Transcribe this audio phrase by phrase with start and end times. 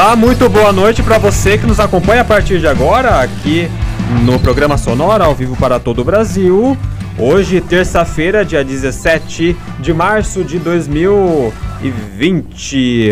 [0.00, 3.68] Olá, muito boa noite para você que nos acompanha a partir de agora aqui
[4.24, 6.78] no programa Sonora ao vivo para todo o Brasil.
[7.18, 13.10] Hoje, terça-feira, dia 17 de março de 2020.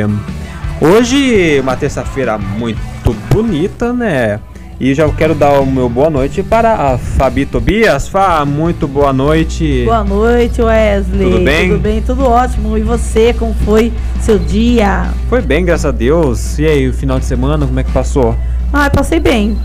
[0.81, 4.39] Hoje, uma terça-feira muito bonita, né?
[4.79, 8.09] E já quero dar o meu boa noite para a Fabi Tobias.
[8.09, 9.85] Fá, muito boa noite.
[9.87, 11.31] Boa noite, Wesley.
[11.31, 11.69] Tudo bem?
[11.71, 12.77] Tudo bem, tudo ótimo.
[12.77, 15.09] E você, como foi seu dia?
[15.31, 16.59] Foi bem, graças a Deus.
[16.59, 18.37] E aí, o final de semana, como é que passou?
[18.71, 19.57] Ah, passei bem.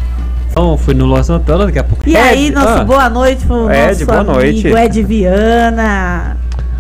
[0.50, 2.08] Então, fui no Luan Santana daqui a pouco.
[2.08, 4.68] E Ed, aí, nosso ah, boa noite pro Ed, nosso boa amigo noite.
[4.68, 6.38] Ed Viana.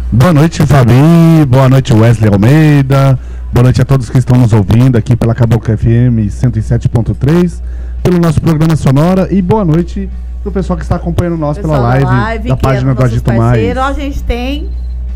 [0.09, 1.45] Boa noite, Fabi.
[1.49, 3.19] Boa noite, Wesley Almeida.
[3.53, 7.61] Boa noite a todos que estão nos ouvindo aqui pela Caboclo FM 107.3,
[8.03, 9.27] pelo nosso programa Sonora.
[9.31, 10.09] E boa noite
[10.41, 13.77] pro pessoal que está acompanhando nós pela Pessoal live, da página é do Agito Mais.
[13.77, 14.69] Ó, a gente tem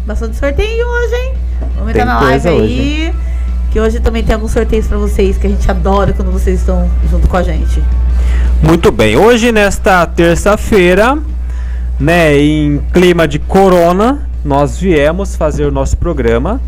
[0.06, 1.34] bastante sorteio hoje, hein?
[1.76, 3.14] Vamos Tem entrar na live aí.
[3.72, 6.90] Que hoje também tem alguns sorteios pra vocês, que a gente adora quando vocês estão
[7.10, 7.84] junto com a gente.
[8.64, 11.18] Muito bem, hoje nesta terça-feira,
[12.00, 16.62] né, em clima de corona, nós viemos fazer o nosso programa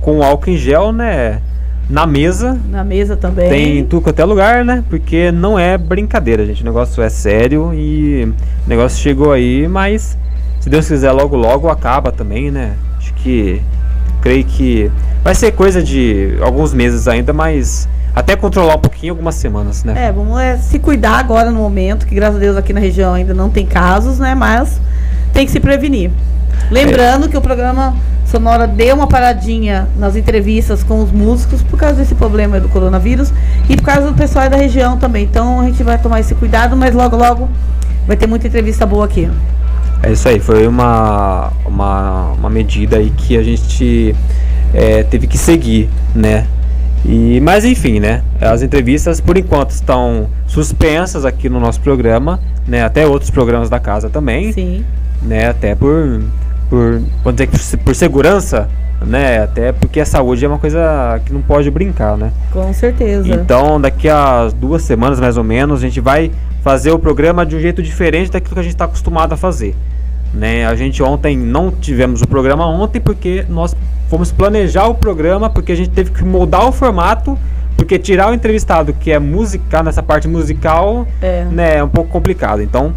[0.00, 1.42] com álcool em gel, né,
[1.88, 2.58] na mesa.
[2.70, 3.48] Na mesa também.
[3.48, 4.82] Tem em tudo quanto é lugar, né?
[4.88, 6.62] Porque não é brincadeira, gente.
[6.62, 8.32] O negócio é sério e
[8.64, 10.18] o negócio chegou aí, mas
[10.60, 12.74] se Deus quiser, logo logo acaba também, né?
[12.98, 13.60] Acho que
[14.22, 14.90] creio que
[15.22, 20.06] vai ser coisa de alguns meses ainda, mas até controlar um pouquinho algumas semanas, né?
[20.06, 23.12] É, vamos é, se cuidar agora no momento, que graças a Deus aqui na região
[23.12, 24.34] ainda não tem casos, né?
[24.34, 24.80] Mas
[25.32, 26.10] tem que se prevenir.
[26.70, 27.94] Lembrando que o programa
[28.26, 33.32] Sonora deu uma paradinha nas entrevistas com os músicos por causa desse problema do coronavírus
[33.68, 35.24] e por causa do pessoal da região também.
[35.24, 37.48] Então a gente vai tomar esse cuidado, mas logo logo
[38.06, 39.30] vai ter muita entrevista boa aqui.
[40.02, 44.14] É isso aí, foi uma, uma, uma medida aí que a gente
[44.72, 46.46] é, teve que seguir, né?
[47.04, 48.22] E, mas enfim, né?
[48.40, 52.82] As entrevistas por enquanto estão suspensas aqui no nosso programa, né?
[52.82, 54.84] Até outros programas da casa também, Sim.
[55.22, 55.48] né?
[55.48, 56.22] Até por,
[56.68, 58.68] por vamos dizer que por se- por segurança,
[59.04, 59.42] né?
[59.42, 62.32] Até porque a saúde é uma coisa que não pode brincar, né?
[62.52, 63.28] Com certeza.
[63.28, 66.30] Então, daqui a duas semanas mais ou menos, a gente vai
[66.62, 69.74] fazer o programa de um jeito diferente daquilo que a gente está acostumado a fazer.
[70.32, 70.66] Né?
[70.66, 73.76] A gente ontem não tivemos o programa ontem porque nós
[74.08, 77.38] fomos planejar o programa porque a gente teve que mudar o formato
[77.76, 81.44] porque tirar o entrevistado que é musical nessa parte musical É.
[81.50, 82.62] né, é um pouco complicado.
[82.62, 82.92] Então,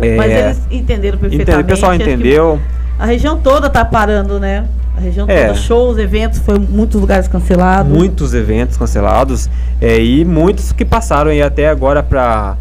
[0.00, 1.42] é, Mas eles entenderam perfeitamente.
[1.42, 2.60] entende- o pessoal entendeu.
[3.02, 4.64] A região toda tá parando, né?
[4.96, 5.46] A região É.
[5.48, 7.90] toda, shows, eventos, foi muitos lugares cancelados.
[7.92, 12.56] muitos eventos cancelados é, e muitos que passaram aí até agora para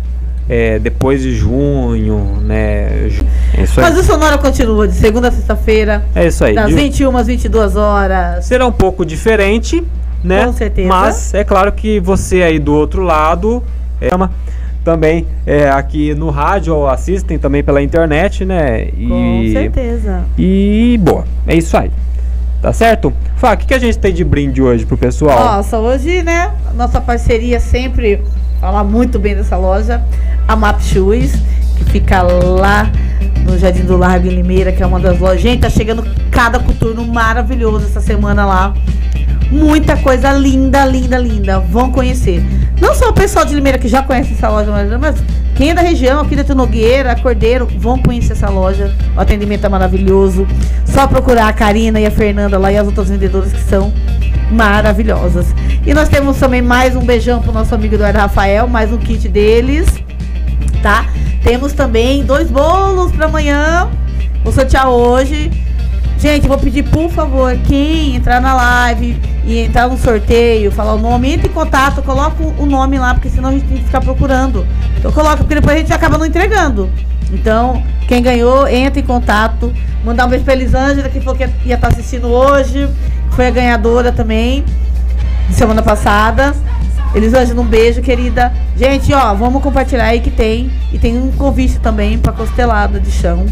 [0.81, 3.07] depois de junho, né?
[3.55, 3.85] É isso aí.
[3.85, 6.55] Mas o Sonora continua de segunda a sexta-feira, É isso aí.
[6.55, 8.43] das De- 21 às 22 horas.
[8.45, 9.83] Será um pouco diferente,
[10.23, 10.47] né?
[10.47, 10.87] Com certeza.
[10.89, 13.61] Mas é claro que você aí do outro lado
[14.01, 14.09] é,
[14.83, 18.89] também é, aqui no rádio ou assistem também pela internet, né?
[18.97, 20.23] E, Com certeza.
[20.37, 21.91] E boa, é isso aí.
[22.61, 23.11] Tá certo?
[23.37, 25.57] Fá, o que, que a gente tem de brinde hoje pro pessoal?
[25.57, 26.51] Nossa, hoje, né?
[26.75, 28.21] Nossa parceria sempre
[28.59, 30.03] falar muito bem dessa loja,
[30.47, 31.33] a Map Shoes,
[31.83, 32.91] que fica lá
[33.43, 35.41] no Jardim do Largo em Limeira, que é uma das lojas.
[35.41, 38.73] Gente, tá chegando cada coturno maravilhoso essa semana lá.
[39.51, 41.59] Muita coisa linda, linda, linda.
[41.59, 42.43] Vão conhecer.
[42.79, 45.21] Não só o pessoal de Limeira que já conhece essa loja, mas,
[45.55, 48.95] quem é da região, aqui da Nogueira, Cordeiro, vão conhecer essa loja.
[49.15, 50.47] O atendimento é maravilhoso.
[50.85, 53.93] Só procurar a Karina e a Fernanda lá e as outras vendedoras que são
[54.51, 55.53] maravilhosas.
[55.85, 59.27] E nós temos também mais um beijão pro nosso amigo Eduardo Rafael, mais um kit
[59.27, 59.87] deles,
[60.81, 61.05] tá?
[61.43, 63.89] Temos também dois bolos para amanhã.
[64.43, 65.51] Vou sortear hoje.
[66.17, 70.99] Gente, vou pedir, por favor, quem entrar na live e entrar no sorteio, falar o
[70.99, 74.01] nome, entre em contato, coloca o nome lá, porque senão a gente tem que ficar
[74.01, 74.63] procurando.
[74.99, 76.87] Então coloca, porque depois a gente acaba não entregando.
[77.33, 79.73] Então, quem ganhou, entra em contato.
[80.05, 82.87] Mandar um beijo pra Elisângela, que falou que ia estar assistindo hoje.
[83.31, 84.63] Foi a ganhadora também,
[85.49, 86.53] semana passada.
[87.13, 88.51] Elisângela, um beijo, querida.
[88.75, 90.71] Gente, ó, vamos compartilhar aí que tem.
[90.93, 93.45] E tem um convite também pra costelada de chão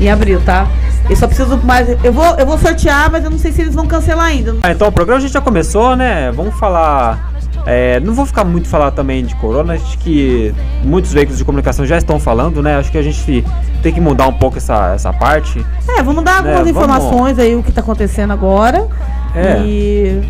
[0.00, 0.66] em abril, tá?
[1.08, 1.88] Eu só preciso mais.
[2.02, 4.56] Eu vou, eu vou sortear, mas eu não sei se eles vão cancelar ainda.
[4.62, 6.32] Ah, então o programa a gente já começou, né?
[6.32, 7.32] Vamos falar.
[7.64, 11.84] é, não vou ficar muito falar também de corona, acho que muitos veículos de comunicação
[11.86, 12.76] já estão falando, né?
[12.76, 13.44] Acho que a gente
[13.82, 15.64] tem que mudar um pouco essa, essa parte.
[15.88, 18.86] É, vamos dar algumas vamos- informações aí, o que tá acontecendo agora.
[19.34, 19.60] É.
[19.64, 20.22] E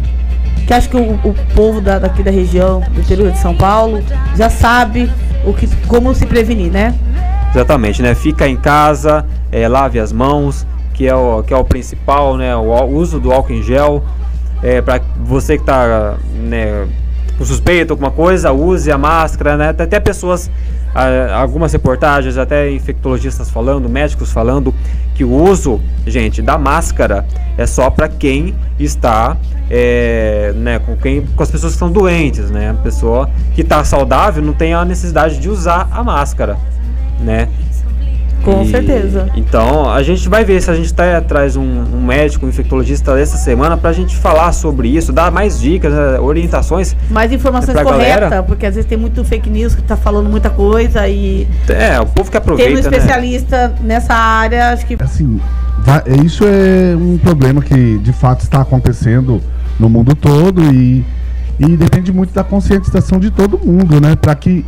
[0.67, 4.03] que acho que o, o povo da- daqui da região, do interior de São Paulo,
[4.37, 5.11] já sabe
[5.45, 6.95] o que, como se prevenir, né?
[7.55, 8.15] Exatamente, né?
[8.15, 12.55] Fica em casa, é, lave as mãos, que é o, que é o principal, né?
[12.57, 14.03] O, ó- uso do álcool em gel.
[14.63, 16.87] É, para você que está né,
[17.45, 19.69] suspeita, alguma coisa, use a máscara, né?
[19.71, 20.51] Até pessoas,
[20.95, 24.75] ah, algumas reportagens, até infectologistas falando, médicos falando
[25.15, 29.37] que o uso, gente, da máscara é só para quem está,
[29.71, 32.71] é, né, com quem, com as pessoas que estão doentes, né?
[32.71, 36.57] A pessoa que está saudável não tem a necessidade de usar a máscara,
[37.21, 37.49] né?
[38.47, 39.29] Com E- certeza.
[39.37, 43.19] Então, a gente vai ver se a gente tá, traz um, um médico, um infectologista
[43.19, 46.95] essa semana pra gente falar sobre isso, dar mais dicas, né, orientações.
[47.11, 48.43] Mais informações Pra corretas, galera?
[48.43, 52.07] porque às vezes tem muito fake news que tá falando muita coisa e É, o
[52.07, 52.97] povo que ter um aproveita, né?
[52.97, 55.41] especialista nessa área, acho que Assim,
[56.07, 59.41] é- isso é um problema que de fato está acontecendo
[59.79, 61.05] no mundo todo e,
[61.59, 64.15] e depende muito da conscientização de todo mundo, né?
[64.17, 64.65] Para que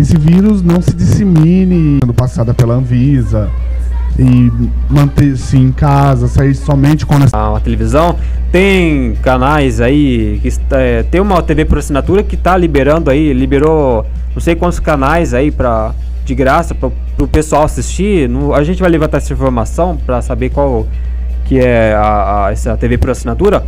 [0.00, 3.50] esse vírus não se dissemine, sendo passada pela Anvisa
[4.18, 4.50] e
[4.90, 8.16] manter-se em casa, sair somente com A, a televisão
[8.50, 13.32] tem canais aí que está, é, tem uma TV por assinatura que tá liberando aí,
[13.32, 14.04] liberou
[14.34, 15.92] não sei quantos canais aí para
[16.24, 18.28] de graça para o pessoal assistir.
[18.28, 20.86] No- a gente vai levantar essa informação para saber qual
[21.46, 23.64] que é a, a- essa TV por assinatura.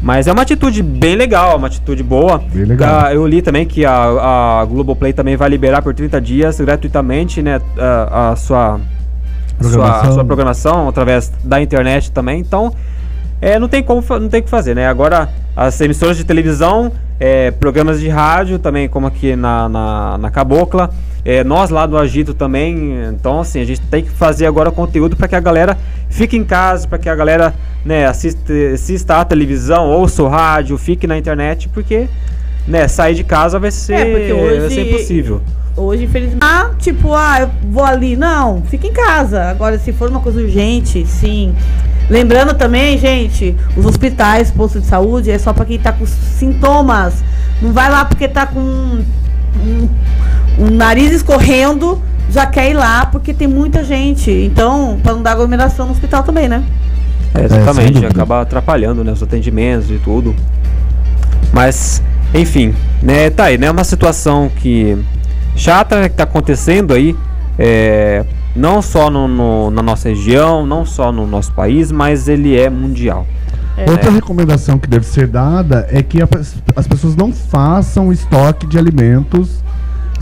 [0.00, 2.38] Mas é uma atitude bem legal, uma atitude boa.
[2.52, 3.02] Bem legal.
[3.02, 7.42] Da- eu li também que a, a Globoplay também vai liberar por 30 dias gratuitamente,
[7.42, 8.80] né, a, a sua
[9.60, 10.12] sua, Programação.
[10.14, 12.38] sua programação através da internet também.
[12.38, 12.72] Então,
[13.40, 14.86] é, não tem como não tem o que fazer, né?
[14.86, 20.30] Agora, as emissoras de televisão, é, programas de rádio também, como aqui na, na, na
[20.30, 20.90] Cabocla,
[21.24, 22.94] é, nós lá do Agito também.
[23.12, 25.76] Então, assim, a gente tem que fazer agora conteúdo para que a galera
[26.08, 27.54] fique em casa, para que a galera
[27.84, 32.08] né, assista, assista a televisão, ouça o rádio, fique na internet, porque
[32.66, 35.40] né, sair de casa vai ser, É, hoje- vai ser impossível.
[35.76, 36.38] hoje, infelizmente.
[36.42, 38.16] Ah, tipo, ah, eu vou ali.
[38.16, 39.44] Não, fica em casa.
[39.44, 41.54] Agora, se for uma coisa urgente, sim.
[42.10, 47.22] Lembrando também, gente, os hospitais, postos de saúde, é só pra quem tá com sintomas.
[47.60, 49.04] Não vai lá porque tá com um,
[49.62, 49.88] um
[50.58, 52.00] nariz escorrendo,
[52.30, 54.30] já quer ir lá, porque tem muita gente.
[54.30, 56.62] Então, pra não dar aglomeração no hospital também, né?
[57.34, 58.08] É, sem exatamente, dúvida.
[58.08, 60.34] acaba atrapalhando né, os atendimentos e tudo.
[61.52, 62.02] Mas,
[62.34, 63.70] enfim, né, tá aí, né?
[63.70, 64.96] Uma situação que
[65.56, 67.16] chata que tá acontecendo aí,
[67.58, 68.24] é,
[68.54, 72.68] não só no, no- na nossa região, não só no nosso país, mas ele é
[72.70, 73.26] mundial.
[73.76, 73.88] É.
[73.90, 76.28] Outra recomendação que deve ser dada é que a
[76.74, 79.62] as pessoas não façam estoque de alimentos,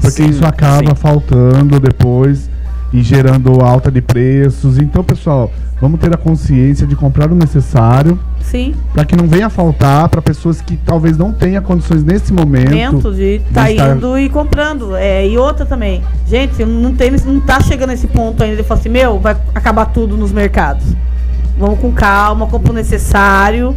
[0.01, 0.95] porque Sim, isso acaba sim.
[0.95, 2.49] faltando depois
[2.93, 4.79] e gerando alta de preços.
[4.79, 5.51] Então, pessoal,
[5.81, 8.75] vamos ter a consciência de comprar o necessário Sim.
[8.95, 12.71] para que não venha faltar para pessoas que talvez não tenham condições nesse momento.
[12.71, 14.95] momento de tá estar- indo e comprando.
[14.95, 18.81] É, e outra também, gente, não, tem, não tá chegando nesse ponto ainda de falar
[18.81, 20.85] assim, meu, vai acabar tudo nos mercados.
[21.59, 23.75] Vamos com calma, compra o necessário,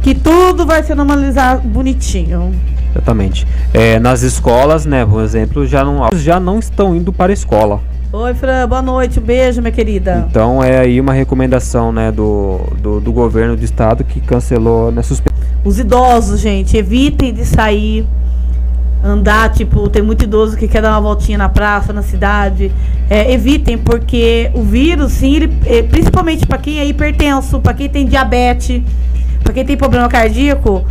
[0.00, 2.54] que tudo vai se normalizar bonitinho.
[2.92, 3.46] Exatamente.
[3.72, 7.80] É, nas escolas, né, por exemplo, já não, já não estão indo para a escola.
[8.12, 10.26] Oi, Fran, boa noite, um beijo, minha querida.
[10.28, 15.00] Então é aí uma recomendação né, do, do, do governo do estado que cancelou, né,
[15.02, 15.30] suspe-
[15.64, 18.04] Os idosos, gente, evitem de sair,
[19.04, 22.72] andar, tipo, tem muito idoso que quer dar uma voltinha na praça, na cidade.
[23.08, 27.88] É, evitem, porque o vírus, sim, ele, é, principalmente para quem é hipertenso, para quem
[27.88, 28.82] tem diabetes,
[29.44, 30.84] para quem tem problema cardíaco,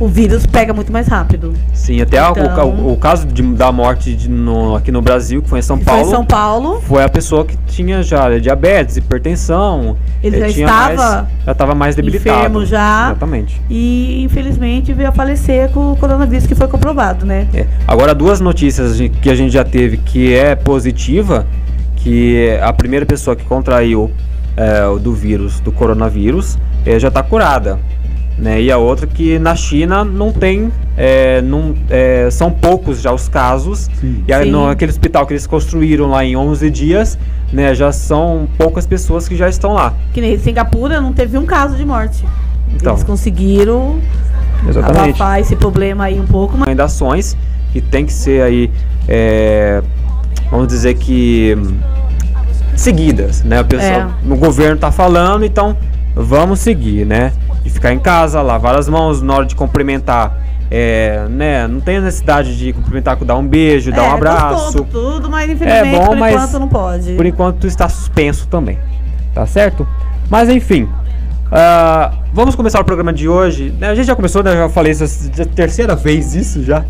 [0.00, 1.52] o vírus pega muito mais rápido.
[1.74, 5.42] Sim, até a- o, Então- o, caso de- da morte de- no- aqui no Brasil,
[5.42, 8.38] que foi em São Foi Paulo, em São Paulo, foi a pessoa que tinha já
[8.38, 9.96] diabetes, hipertensão.
[10.22, 12.38] Ele eh, já estava mais, já estava mais debilitado.
[12.38, 13.08] enfermo já.
[13.10, 13.60] Exatamente.
[13.68, 17.46] e infelizmente veio a falecer com o coronavírus, que foi comprovado, né?
[17.54, 17.66] É.
[17.86, 21.46] Agora, duas notícias que a gente já teve que é positiva,
[21.96, 24.10] que a primeira pessoa que contraiu
[24.56, 27.78] é, o do vírus, do coronavírus, é, já está curada.
[28.40, 28.62] Né?
[28.62, 33.28] E a outra que na China não tem, é, não, é, são poucos já os
[33.28, 33.90] casos.
[34.00, 34.24] Sim.
[34.26, 37.18] E aí, no, aquele hospital que eles construíram lá em 11 dias,
[37.52, 39.92] né, já são poucas pessoas que já estão lá.
[40.14, 42.24] Que nem Singapura não teve um caso de morte.
[42.74, 43.98] Então, Eles conseguiram
[44.66, 45.10] exatamente.
[45.10, 47.36] abafar esse problema aí um pouco, mas recomendações
[47.72, 48.70] que tem que ser aí,
[49.06, 49.82] é,
[50.50, 51.58] vamos dizer que
[52.74, 53.60] seguidas, né?
[53.60, 54.32] O pessoal, É.
[54.32, 55.76] o governo tá falando, então
[56.14, 57.32] vamos seguir, né?
[57.62, 60.36] De ficar em casa, lavar as mãos na hora de cumprimentar,
[60.70, 61.66] é, né?
[61.66, 64.54] Não tem necessidade de cumprimentar com dar um beijo, dar um É, abraço.
[64.78, 67.12] gostoso tudo, mas infelizmente bom, por mas enquanto não pode.
[67.14, 68.78] Por enquanto está suspenso também,
[69.34, 69.86] tá certo?
[70.30, 70.88] Mas enfim,
[71.52, 73.74] ah, vamos começar o programa de hoje.
[73.78, 73.88] né?
[73.90, 74.52] A gente já começou, né?
[74.52, 76.84] Eu já falei isso é a terceira vez isso já.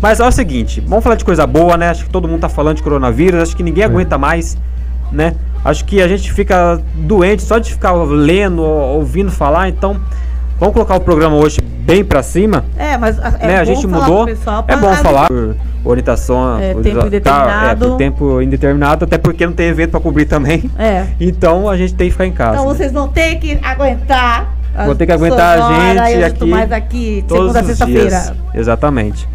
[0.00, 1.88] Mas é o seguinte, vamos falar de coisa boa, né?
[1.90, 4.56] Acho que todo mundo tá falando de coronavírus, acho que ninguém aguenta mais,
[5.12, 5.34] né?
[5.64, 9.96] Acho que a gente fica doente só de ficar lendo, ou- ouvindo falar, então
[10.58, 12.64] Vamos colocar o programa hoje bem pra cima.
[12.78, 13.58] É, mas a- é né?
[13.58, 14.24] A gente mudou.
[14.24, 16.58] pessoal É bom falar por orientação.
[16.58, 17.84] É, por- tempo tá, indeterminado.
[17.84, 20.70] É, por tempo indeterminado, até porque não tem evento pra cobrir também.
[20.78, 21.04] É.
[21.20, 22.54] Então a gente tem que ficar em casa.
[22.58, 22.74] Então né?
[22.74, 24.56] vocês vão ter que aguentar.
[24.86, 25.70] Vão ter que aguentar a
[26.08, 28.36] gente eu aqui aqui, Todos segunda sexta-feira.
[28.54, 29.28] Exatamente.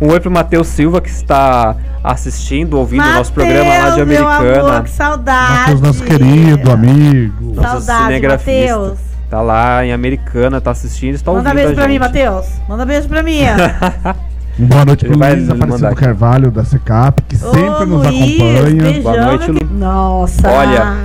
[0.00, 1.74] Um oi pro Matheus Silva que está
[2.04, 4.68] assistindo, ouvindo o nosso programa lá de Mateus, meu Americana.
[4.70, 5.52] amor, que saudade.
[5.60, 7.54] Matheus, nosso querido amigo.
[7.54, 8.26] Nosso Saudade.
[8.28, 8.98] Matheus.
[9.30, 11.98] Tá lá em Americana, tá assistindo, está Manda ouvindo beijo a pra mim.
[11.98, 12.46] Matheus.
[12.68, 13.40] Manda beijo pra mim.
[14.58, 15.96] Boa noite Ele pro vai Luiz Aparecido aqui.
[15.96, 19.02] Carvalho, da SECAP, que Ô, sempre nos Luiz, acompanha.
[19.02, 20.48] Boa noite, meu que- Nossa.
[20.50, 20.96] Olha,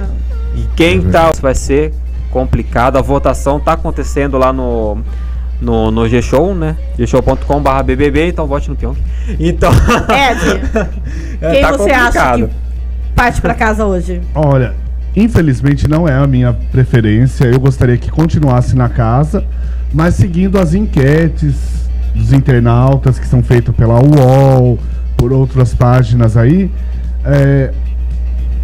[0.56, 1.94] E quem tá vai ser
[2.30, 2.98] complicado.
[2.98, 5.00] A votação tá acontecendo lá no
[5.62, 6.76] no, no G-Show, né?
[6.98, 8.98] gshow.com.br BBB, então vote no Pyong.
[9.40, 10.62] Então, Ed,
[11.40, 12.48] é, quem tá você acha complicado.
[12.48, 14.22] que parte pra casa hoje?
[14.34, 14.74] Olha,
[15.16, 17.46] infelizmente não é a minha preferência.
[17.46, 19.46] Eu gostaria que continuasse na casa,
[19.94, 24.80] mas seguindo as enquetes dos internautas que são feitas pela UOL,
[25.16, 26.72] por outras páginas aí,
[27.24, 27.72] é,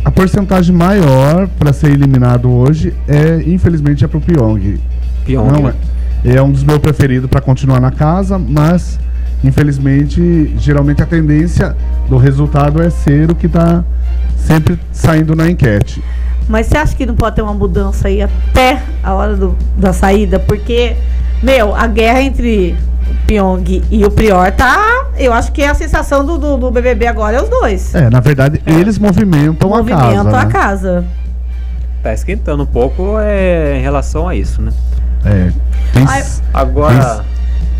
[0.03, 4.79] a porcentagem maior para ser eliminado hoje é, infelizmente, é pro Pyong.
[5.25, 5.73] Pyong, Não né?
[5.93, 5.96] é.
[6.25, 8.99] É um dos meus preferidos para continuar na casa, mas
[9.43, 11.75] infelizmente, geralmente a tendência
[12.09, 13.83] do resultado é ser o que tá
[14.37, 16.03] sempre saindo na enquete.
[16.47, 19.91] Mas você acha que não pode ter uma mudança aí até a hora do- da
[19.93, 20.39] saída?
[20.39, 20.95] Porque,
[21.43, 22.75] meu, a guerra entre
[23.11, 25.05] o Pyong e o Prior tá.
[25.17, 27.93] Eu acho que a sensação do, do, do BBB agora é os dois.
[27.93, 30.29] É, na verdade, eles movimentam a Movimento casa.
[30.39, 30.51] a né?
[30.51, 31.05] casa.
[32.07, 34.71] Tá esquentando um pouco é, em relação a isso, né?
[35.25, 35.51] É.
[35.91, 36.23] Quem, Ai,
[36.53, 37.25] Agora,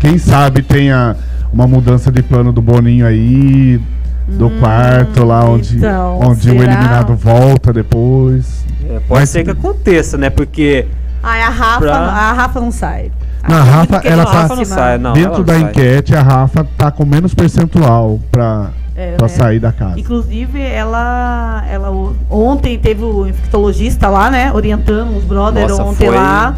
[0.00, 1.16] quem sabe tenha
[1.50, 3.80] uma mudança de plano do Boninho aí,
[4.28, 8.66] do quarto lá onde, então, onde o eliminado volta depois.
[8.86, 10.28] é, pode Mas- ser que aconteça, né?
[10.28, 10.86] Porque
[11.22, 13.10] Ai, a Rafa, Pra- a Rafa não sai.
[13.48, 15.10] Não, a Rafa, ela a tá- Rafa não sai, não.
[15.12, 15.62] ela Dentro não da sai.
[15.62, 19.32] enquete, a Rafa tá com menos percentual pra, É, pra né?
[19.32, 20.00] sair da casa.
[20.00, 24.50] Inclusive, ela, ela o- ontem teve o infectologista lá, né?
[24.52, 26.56] Orientando os brothers Nossa, ontem foi- lá.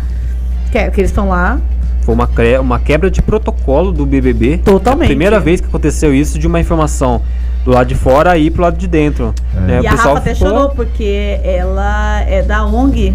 [0.72, 1.60] Que, que eles estão lá.
[2.00, 2.28] Foi uma,
[2.62, 4.56] uma quebra de protocolo do BBB.
[4.64, 5.02] Totalmente.
[5.02, 7.20] É a primeira vez que aconteceu isso de uma informação
[7.62, 9.34] do lado de fora e pro lado de dentro.
[9.54, 9.60] É.
[9.60, 9.80] né?
[9.82, 13.14] e a Rafa até chorou, porque ela é da ONG.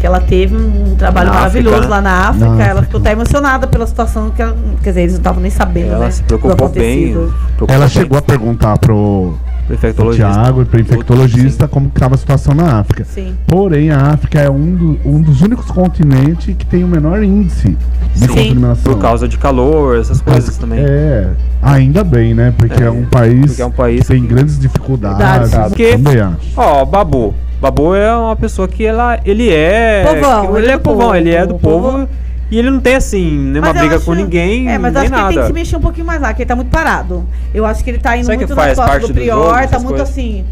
[0.00, 2.48] Que ela teve um trabalho Na maravilhoso África, lá na África.
[2.48, 2.82] Na ela África.
[2.86, 6.04] ficou até emocionada pela situação que ela, Quer dizer, eles não estavam nem sabendo, Ela
[6.06, 6.10] né?
[6.10, 7.12] se preocupou bem.
[7.12, 7.88] preocupou Ela bem.
[7.88, 9.34] chegou a perguntar pro,
[9.70, 10.30] infectologista.
[10.30, 13.04] Thiago e pro infectologista como que tava a situação na África.
[13.04, 13.34] Sim.
[13.46, 17.76] Porém, a África é um, do- um dos únicos continentes que tem o menor índice
[18.14, 18.28] de Sim.
[18.28, 18.92] contaminação.
[18.92, 20.80] Por causa de calor, essas coisas também.
[20.80, 21.30] É,
[21.62, 22.52] ainda bem, né?
[22.56, 25.50] Porque é, É, um país é um país que tem que- grandes dificuldades.
[25.52, 26.36] Porque- Também acho.
[26.56, 27.34] Ó, Babu.
[27.66, 30.04] Babu é uma pessoa que ela, ele é.
[30.04, 31.90] Povão, ele, ele é é do povão, povo, ele é do povo.
[31.92, 32.08] povo-
[32.50, 35.14] E ele não tem assim, nenhuma Mas briga acho- com ninguém, É, mas acho que
[35.16, 37.26] ele tem que se mexer um pouquinho mais lá, que ele tá muito parado.
[37.52, 39.78] Eu acho que ele tá indo Será muito costas parte do do Prior, jogo, tá
[39.80, 40.08] muito coisas?
[40.10, 40.44] assim.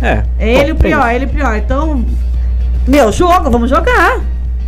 [0.00, 0.22] É.
[0.40, 1.54] É ele o Prior, ele o Prior.
[1.56, 2.04] Então,
[2.88, 4.18] meu, jogo, vamos jogar.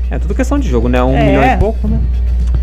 [0.09, 1.03] É tudo questão de jogo, né?
[1.03, 1.25] Um É.
[1.25, 1.99] milhão e pouco, né?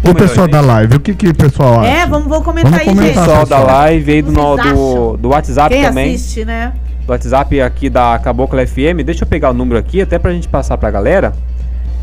[0.03, 1.89] O Um pessoal da live, o que que o pessoal acha?
[1.89, 3.25] É, vamos, vamos comentar Vamos aí, comentar, gente.
[3.25, 6.15] Pessoal da live aí do, no, do, do WhatsApp Quem também.
[6.15, 6.73] assiste, né?
[7.05, 9.03] Do WhatsApp aqui da Cabocla FM.
[9.05, 11.33] Deixa eu pegar o número aqui, até pra gente passar pra galera.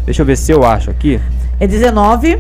[0.05, 1.21] Deixa eu ver se eu acho aqui.
[1.61, 2.39] É 19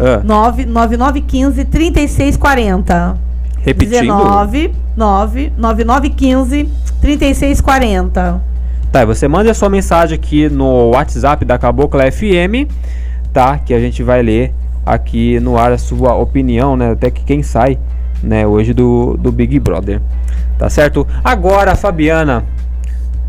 [0.00, 3.16] Ah, 9 9915 3640.
[3.60, 4.00] repetindo.
[4.00, 6.68] 19 9 9915
[7.00, 8.40] 3640.
[8.90, 12.66] Tá, e você manda a sua mensagem aqui no WhatsApp da Cabocla FM,
[13.32, 13.58] tá?
[13.58, 14.52] Que a gente vai ler
[14.92, 16.92] aqui no ar a sua opinião, né?
[16.92, 17.78] Até que quem sai,
[18.22, 20.00] né, hoje do, do Big Brother.
[20.58, 21.06] Tá certo?
[21.22, 22.44] Agora, Fabiana,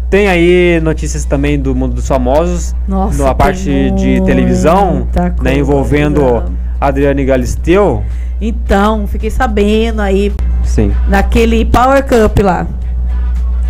[0.09, 5.07] tem aí notícias também do mundo dos famosos, Nossa, na parte de televisão,
[5.41, 6.43] né, envolvendo
[6.81, 8.03] Adriane Galisteu.
[8.41, 10.91] Então, fiquei sabendo aí Sim.
[11.07, 12.65] naquele Power Cup lá.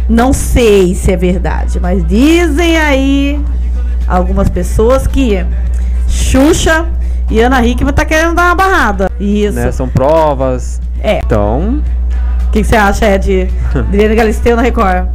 [0.08, 3.40] Não sei se é verdade, mas dizem aí
[4.08, 5.46] algumas pessoas que
[6.08, 6.88] Xuxa
[7.30, 9.10] e Ana Hickman tá querendo dar uma barrada.
[9.20, 9.56] Isso.
[9.56, 10.82] Né, são provas.
[11.02, 11.20] É.
[11.26, 11.82] Então,
[12.48, 13.50] O que, você acha, Ed?
[13.76, 15.08] Adriana Galisteu na Record.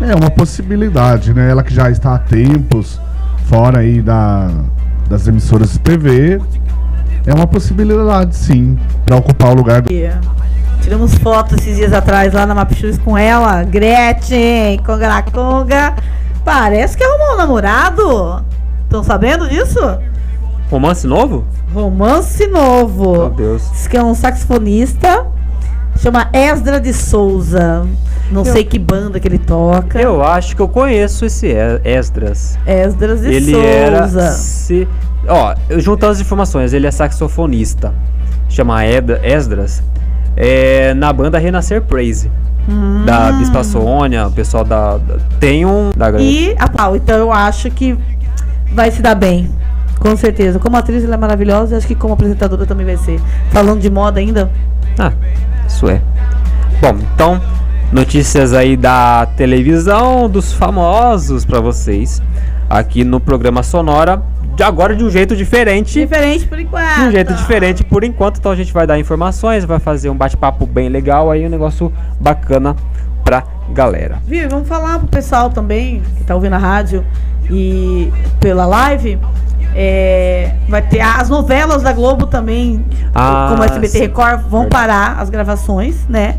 [0.00, 1.50] É uma possibilidade, né?
[1.50, 3.00] Ela que já está há tempos
[3.46, 4.48] fora aí da,
[5.08, 6.40] das emissoras de TV.
[7.26, 9.88] É uma possibilidade, sim, para ocupar o lugar do.
[10.80, 15.94] Tiramos fotos esses dias atrás lá na Mapchus com ela, Gretchen, Conga Conga.
[16.44, 18.44] Parece que arrumou um namorado.
[18.84, 19.78] Estão sabendo disso?
[20.70, 21.44] romance novo?
[21.72, 23.12] Romance novo.
[23.12, 23.70] Meu Deus.
[23.72, 25.26] Diz que é um saxofonista.
[25.98, 27.86] Chama Esdra de Souza.
[28.30, 30.00] Não Eu- sei que banda que ele toca.
[30.00, 31.48] Eu acho que eu conheço esse
[31.84, 32.58] Esdras.
[32.66, 33.66] Esdras de Ele Souza.
[33.66, 34.30] era.
[34.32, 34.88] Se,
[35.26, 37.92] Ó, juntando as informações, ele é saxofonista.
[38.48, 39.82] Chama Ed- Esdras.
[40.36, 42.30] É, na banda Renascer Praise.
[42.68, 43.04] Hum.
[43.04, 44.98] Da Bispa Sônia, o pessoal da.
[44.98, 45.90] da- tem um.
[45.96, 47.98] Da, E a Pau, então eu acho que
[48.72, 49.50] vai se dar bem.
[49.98, 50.58] Com certeza.
[50.58, 53.20] Como atriz ela é maravilhosa, acho que como apresentadora também vai ser.
[53.50, 54.50] Falando de moda ainda.
[54.98, 55.12] Ah,
[55.66, 56.00] isso é.
[56.80, 57.40] Bom, então,
[57.92, 62.22] notícias aí da televisão, dos famosos pra vocês.
[62.68, 64.22] Aqui no programa Sonora.
[64.54, 66.00] De agora de um jeito diferente.
[66.00, 66.94] Diferente por enquanto.
[66.96, 68.38] De um jeito diferente por enquanto.
[68.38, 71.92] Então a gente vai dar informações, vai fazer um bate-papo bem legal aí, um negócio
[72.20, 72.74] bacana
[73.24, 74.18] pra galera.
[74.26, 74.44] Viu?
[74.44, 77.04] E Vamos falar pro pessoal também que tá ouvindo a rádio
[77.50, 79.18] e pela live.
[79.74, 82.84] É, vai ter as novelas da Globo também,
[83.14, 83.98] Ah, como SBT sim.
[84.00, 84.68] Record, vão Verdade.
[84.70, 86.36] parar as gravações, né?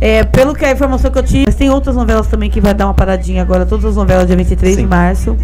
[0.00, 2.86] É, pelo que a informação que eu tive, tem outras novelas também que vai dar
[2.86, 4.82] uma paradinha agora, todas as novelas dia 23 Sim.
[4.82, 5.36] de março.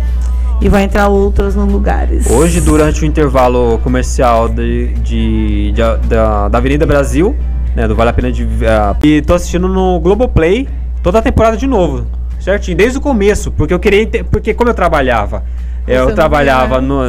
[0.60, 2.30] E vai entrar outras nos lugares.
[2.30, 7.34] Hoje, durante o intervalo comercial de, de- de- da, da Avenida Brasil,
[7.74, 10.68] né, do Vale a Pena de ah, e tô assistindo no Globoplay
[11.02, 12.06] toda a temporada de novo,
[12.38, 15.42] certinho, desde o começo, porque eu queria, porque como eu trabalhava,
[15.86, 17.02] eu trabalhava no,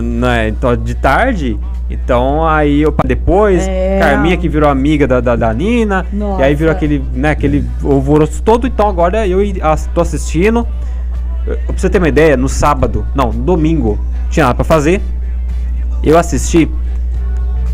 [0.48, 4.00] então, de tarde, então aí eu depois, É.
[4.00, 6.42] Carminha que virou amiga da, da, da Nina, Nossa.
[6.42, 9.40] e aí virou aquele, né, aquele alvoroço todo, então agora eu
[9.94, 10.68] tô assistindo,
[11.46, 14.00] Pra você ter uma ideia, no sábado, não, no domingo,
[14.30, 15.02] tinha nada pra fazer.
[16.02, 16.70] Eu assisti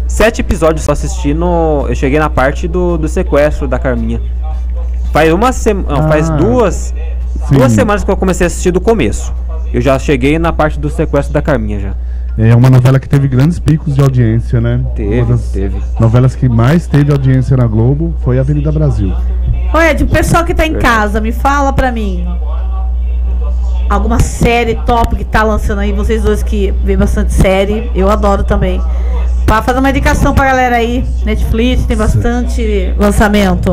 [0.08, 1.45] sete episódios só assistindo.
[1.88, 4.19] Eu cheguei na parte do, do sequestro da Carminha.
[5.13, 6.08] Faz uma semana.
[6.08, 6.95] faz Ah, duas.
[7.47, 7.56] sim.
[7.56, 9.32] Duas semanas que eu comecei a assistir do começo.
[9.73, 11.93] Eu já cheguei na parte do sequestro da Carminha já.
[12.38, 14.79] É uma novela que teve grandes picos de audiência, né?
[14.95, 15.77] Teve, uma das teve.
[15.99, 19.13] novelas que mais teve audiência na Globo foi Avenida Brasil.
[19.73, 22.25] Olha, de pessoal que tá em casa, me fala pra mim.
[23.89, 28.43] Alguma série top que tá lançando aí, vocês dois que vê bastante série, eu adoro
[28.43, 28.82] também.
[29.45, 33.71] Pra fazer uma indicação pra galera aí, Netflix tem bastante lançamento.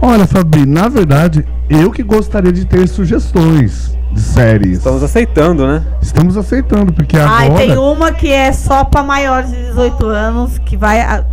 [0.00, 4.78] Olha, Fabi, na verdade, eu que gostaria de ter sugestões de séries.
[4.78, 5.82] Estamos aceitando, né?
[6.00, 7.54] Estamos aceitando, porque agora.
[7.54, 11.00] tem uma que é só pra maiores de 18 anos, que vai.
[11.00, 11.24] a-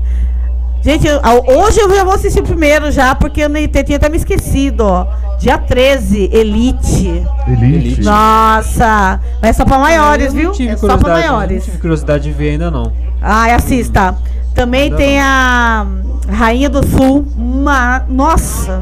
[0.81, 4.17] Gente, eu- hoje eu já vou assistir primeiro já, porque eu nem tinha até me
[4.17, 5.07] esquecido, ó.
[5.39, 7.23] Dia 13, Elite.
[7.47, 7.63] Elite.
[7.75, 8.01] Elite.
[8.03, 10.51] Nossa, mas é só pra maiores, Eu não viu?
[10.51, 11.57] tive É só pra curiosidade- maiores.
[11.59, 12.91] Não tive curiosidade de ver ainda não.
[13.21, 14.13] Ai, assista.
[14.53, 15.85] Também Ainda tem a
[16.29, 17.27] Rainha do Sul.
[17.37, 18.03] Uma...
[18.07, 18.81] Nossa.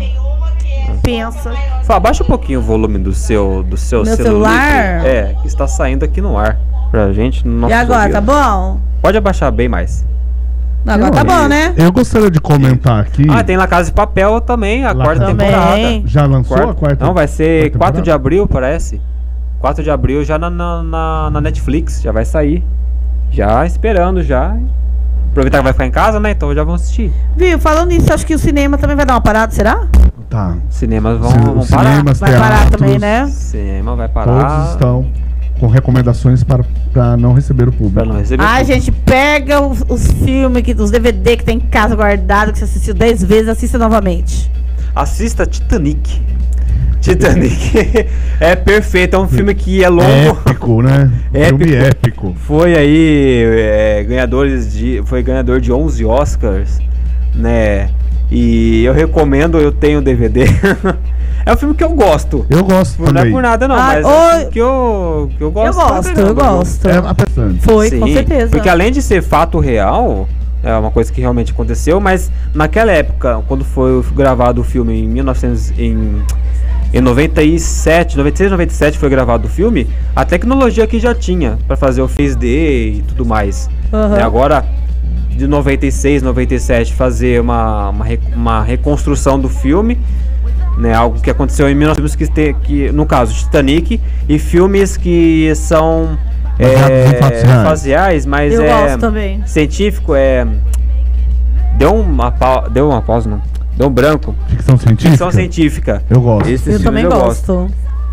[1.04, 1.52] Pensa.
[1.84, 4.52] Fá, abaixa um pouquinho o volume do seu, do seu Meu celular.
[4.60, 5.06] celular?
[5.06, 6.58] É, que está saindo aqui no ar.
[6.92, 8.80] Pra gente, no nosso e agora, tá bom?
[9.02, 10.06] Pode abaixar bem mais.
[10.84, 11.74] Não, agora tá bom, né?
[11.78, 13.26] Eu gostaria de comentar aqui.
[13.30, 15.72] Ah, tem La Casa de Papel também, a La quarta Casa- temporada.
[15.72, 16.04] Também.
[16.06, 17.06] Já lançou Quarta- a quarta?
[17.06, 19.00] Não, vai ser quarta 4 de abril, parece.
[19.60, 22.64] 4 de abril já na, na, na- na Netflix, já vai sair.
[23.32, 24.56] Já esperando, já.
[25.32, 26.32] Aproveitar que vai ficar em casa, né?
[26.32, 27.12] Então já vão assistir.
[27.36, 29.88] Viu, falando nisso, acho que o cinema também vai dar uma parada, será?
[30.30, 30.56] Tá.
[30.70, 31.91] Cinemas vão, vão parar.
[31.91, 33.28] cinemas, Vai parar teatros, também, né?
[33.28, 34.48] Cinema vai parar.
[34.48, 35.08] Todos estão
[35.60, 37.94] com recomendações para, para não receber o público.
[37.94, 38.44] Pra não receber.
[38.44, 38.74] Ai, tudo.
[38.74, 42.65] gente, pega os, os filmes, que, os DVD que tem em casa guardado, que você
[42.65, 44.52] assistiu 10 vezes, assista novamente.
[44.96, 46.22] Assista Titanic.
[47.00, 48.08] Titanic
[48.40, 50.40] é perfeito, é um filme que é longo.
[50.46, 51.12] Épico, né?
[51.34, 51.58] Épico.
[51.58, 52.36] Filme épico.
[52.46, 56.80] Foi aí é, ganhadores de foi ganhador de 11 Oscars,
[57.34, 57.90] né?
[58.30, 60.46] E eu recomendo, eu tenho DVD.
[61.46, 62.46] é um filme que eu gosto.
[62.50, 63.32] Eu gosto Não é também.
[63.32, 65.80] por nada não, Ah, mas é um que eu que eu gosto.
[65.82, 66.88] eu gosto, eu gosto.
[66.88, 67.60] É apressante.
[67.62, 68.52] Foi, com Sim, certeza.
[68.52, 70.30] Porque além de ser fato real,
[70.63, 75.08] é uma coisa que realmente aconteceu, mas naquela época, quando foi gravado o filme em
[75.08, 76.21] 1900 em,
[76.93, 82.02] em 97, 96, 97 foi gravado o filme, a tecnologia que já tinha para fazer
[82.02, 83.69] o Face D e tudo mais.
[83.91, 84.21] Né?
[84.21, 84.65] Agora
[85.30, 89.97] de 96, 97 fazer uma, uma, uma reconstrução do filme,
[90.78, 96.17] né, algo que aconteceu em 1900 que, que no caso Titanic e filmes que são
[96.65, 99.41] é, fatos reais, mas Eu é gosto também.
[99.45, 100.45] científico é
[101.78, 103.41] deu uma pau- deu uma pausa não
[103.76, 105.10] deu um branco Ficção científica?
[105.12, 106.50] ficção científica Eu gosto.
[106.50, 107.67] Esses Eu também eu gosto.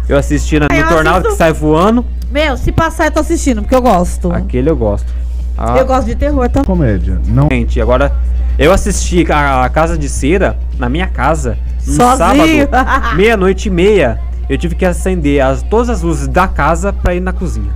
[0.09, 3.21] eu assisti na, no eu tornado assisto- que sai voando Meu, se passar eu tô
[3.21, 4.33] assistindo, porque eu gosto.
[4.33, 5.13] aquele eu gosto
[5.57, 6.65] ah, Eu gosto de terror também.
[6.67, 7.19] Comédia.
[7.27, 7.49] Não.
[7.51, 8.13] Gente, agora
[8.57, 12.69] eu assisti a, a Casa de Cera na minha casa no Sozinho.
[12.71, 14.21] sábado, meia-noite e meia.
[14.49, 17.73] Eu tive que acender as, todas as luzes da casa pra ir na cozinha.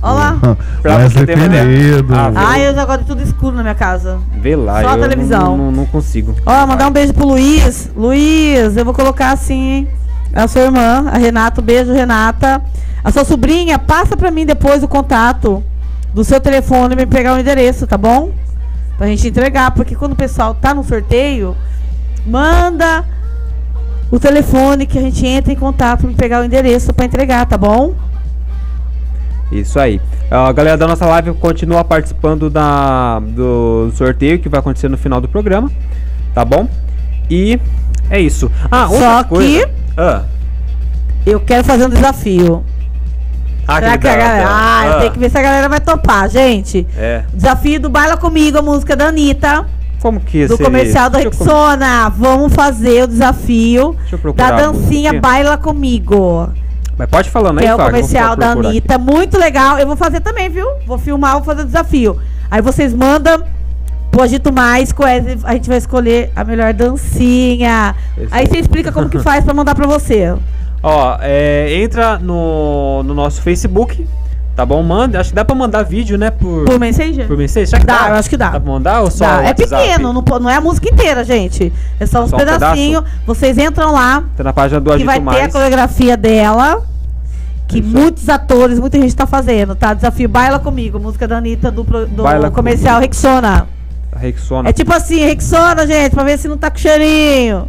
[0.00, 0.56] Olha lá.
[0.82, 1.64] Pra você Wesley ter uma ideia.
[1.64, 2.14] Penedo.
[2.14, 4.18] Ah, Ah, eu já gosto de tudo escuro na minha casa.
[4.40, 5.56] Vê lá, Só a eu televisão.
[5.56, 6.34] Não, não, não consigo.
[6.46, 7.90] Ó, mandar um beijo pro Luiz.
[7.96, 9.88] Luiz, eu vou colocar assim, hein?
[10.32, 11.60] A sua irmã, a Renata.
[11.60, 12.62] Um beijo, Renata.
[13.02, 15.62] A sua sobrinha, passa pra mim depois o contato.
[16.14, 18.30] do seu telefone me pegar o endereço, tá bom?
[18.96, 21.56] Pra gente entregar, porque quando o pessoal tá no sorteio,
[22.26, 23.04] manda
[24.10, 27.56] o telefone que a gente entra em contato para pegar o endereço para entregar, tá
[27.58, 27.94] bom?
[29.50, 30.00] Isso aí.
[30.30, 35.20] A galera da nossa live continua participando da, do sorteio que vai acontecer no final
[35.20, 35.70] do programa,
[36.34, 36.68] tá bom?
[37.30, 37.58] E
[38.10, 38.50] é isso.
[38.70, 39.66] Ah, outra Só coisa.
[39.66, 40.22] que Ah,
[41.24, 42.62] eu quero fazer um desafio.
[43.66, 44.44] ah, Será que a galera...
[44.44, 44.48] dá.
[44.50, 46.86] Ah, eu tenho que ver se a galera vai topar, gente.
[46.96, 47.24] É.
[47.32, 49.66] Desafio do Baila Comigo, a música da Anitta,
[50.00, 52.08] Como que do comercial da Rexona.
[52.10, 53.96] Vamos fazer o desafio
[54.36, 55.18] da dancinha.
[55.20, 56.50] Baila Comigo.
[56.98, 58.78] Mas pode falando aí, Que é o comercial da procurar aqui.
[58.78, 58.98] Anitta.
[58.98, 59.78] Muito legal.
[59.78, 60.66] Eu vou fazer também, viu?
[60.84, 62.18] Vou filmar, vou fazer o desafio.
[62.50, 63.44] Aí vocês mandam
[64.10, 64.92] pro Agito Mais,
[65.44, 67.94] a gente vai escolher a melhor dancinha.
[68.16, 68.46] Esse Aí aí.
[68.48, 70.34] você explica como que faz pra mandar pra você.
[70.82, 74.06] Ó, é, entra no, no nosso Facebook,
[74.58, 74.82] tá bom?
[74.82, 76.32] Manda, acho que dá pra mandar vídeo, né?
[76.32, 77.28] Por, Por Messenger?
[77.28, 77.66] por mensagem.
[77.66, 78.50] Será que Dá, eu acho que dá.
[78.50, 79.44] Dá pra mandar ou só Dá.
[79.44, 81.72] É pequeno, não, não é a música inteira, gente.
[82.00, 83.04] É só uns Só um pedacinhos.
[83.24, 86.82] Vocês entram lá, Tá na página do que Agito vai ter a coreografia dela.
[87.68, 89.94] Que muitos atores, muita gente tá fazendo, tá?
[89.94, 93.68] Desafio Baila Comigo, música da Anitta do, do Baila comercial Rexona.
[94.16, 94.70] Rexona.
[94.70, 97.68] É tipo assim, Rexona, gente, pra ver se não tá com cheirinho.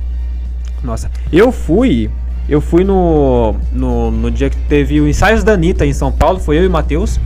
[0.83, 2.09] Nossa, eu fui.
[2.49, 6.39] Eu fui no, no, no dia que teve o ensaios da Anitta em São Paulo,
[6.39, 7.19] foi eu e o Matheus.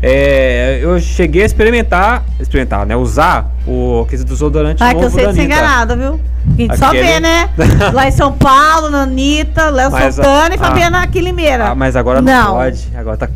[0.00, 2.96] É, eu cheguei a experimentar, experimentar, né?
[2.96, 5.58] Usar o aquele desodorante Ai, que novo eu sei da de ser Anitta.
[5.60, 6.20] enganada, viu?
[6.56, 7.48] A gente só Aquele- vê, né?
[7.92, 11.68] Lá em São Paulo, na Anitta, Léo Mas, Santana e ah, Fabiana Quilimeira.
[11.70, 12.52] Ah, mas agora não, Não.
[12.54, 12.88] pode.
[12.96, 13.28] Agora tá.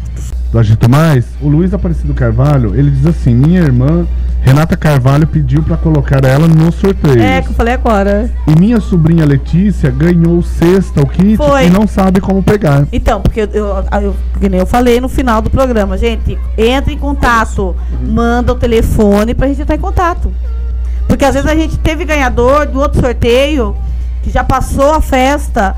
[0.50, 4.06] do Agito Mais, o Luiz Aparecido Carvalho, ele diz assim: minha irmã
[4.44, 7.22] Renata Carvalho pediu pra colocar ela no sorteio.
[7.22, 8.28] É, que eu falei agora.
[8.48, 11.66] E minha sobrinha Letícia ganhou sexta o kit Foi.
[11.66, 12.84] e não sabe como pegar.
[12.92, 16.92] Então, porque eu, eu, eu, que nem eu falei no final do programa, gente, entra
[16.92, 18.12] em contato, Uhum.
[18.12, 20.21] manda o telefone pra gente entrar em contato.
[21.08, 23.76] Porque às vezes a gente teve ganhador do outro sorteio,
[24.22, 25.76] que já passou a festa,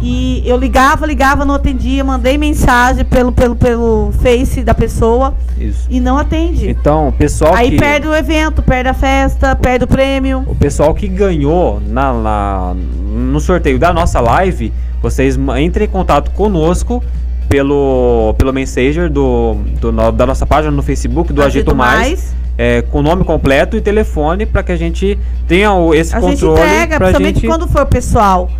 [0.00, 5.86] e eu ligava, ligava, não atendia, mandei mensagem pelo, pelo, pelo Face da pessoa Isso.
[5.88, 6.68] e não atende.
[6.68, 10.42] Então, pessoal Aí que perde o evento, perde a festa, perde o prêmio.
[10.48, 16.32] o pessoal que ganhou na, na- no sorteio da nossa live, vocês entrem em contato
[16.32, 17.02] conosco
[17.48, 23.02] pelo pelo Messenger do, do da nossa página no Facebook do Agito, Mais, é, com
[23.02, 26.96] nome completo e telefone para que a gente tenha o, esse A gente controle entrega,
[26.96, 28.50] pra principalmente gente quando for pessoal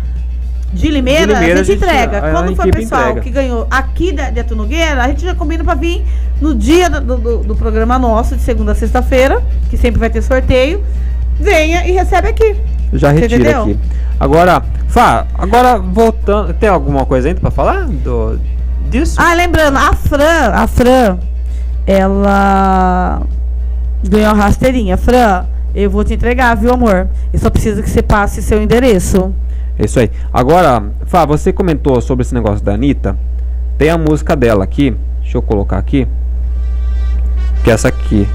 [0.73, 2.17] de Limeira, De Limeira, a gente a gente- entrega.
[2.17, 3.21] a- a quando for o equipe pessoal entrega.
[3.21, 6.03] que ganhou aqui da, de Atu Nogueira, a gente já combina pra vir
[6.41, 10.21] no dia do, do, do programa nosso, de segunda a sexta-feira, que sempre vai ter
[10.23, 10.83] sorteio.
[11.39, 12.55] Venha e recebe aqui.
[12.93, 13.77] já retira aqui.
[14.19, 18.39] Agora, Fá, agora voltando, tem alguma coisa ainda para falar do
[18.91, 19.15] disso?
[19.19, 21.17] Ah, lembrando, a Fran, a Fran,
[21.87, 23.21] ela
[24.09, 24.97] ganhou a rasteirinha.
[24.97, 27.07] Fran, eu vou te entregar, viu, amor?
[27.31, 29.33] Eu só preciso que você passe seu endereço.
[29.77, 30.11] É isso aí.
[30.31, 33.17] Agora, Fá, você comentou sobre esse negócio da Anitta.
[33.77, 34.95] Tem a música dela aqui.
[35.21, 36.07] Deixa eu colocar aqui.
[37.63, 38.27] Que é essa aqui.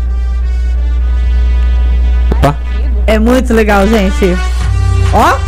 [2.33, 2.57] Opa.
[3.07, 4.37] É muito legal, gente.
[5.13, 5.39] Ó.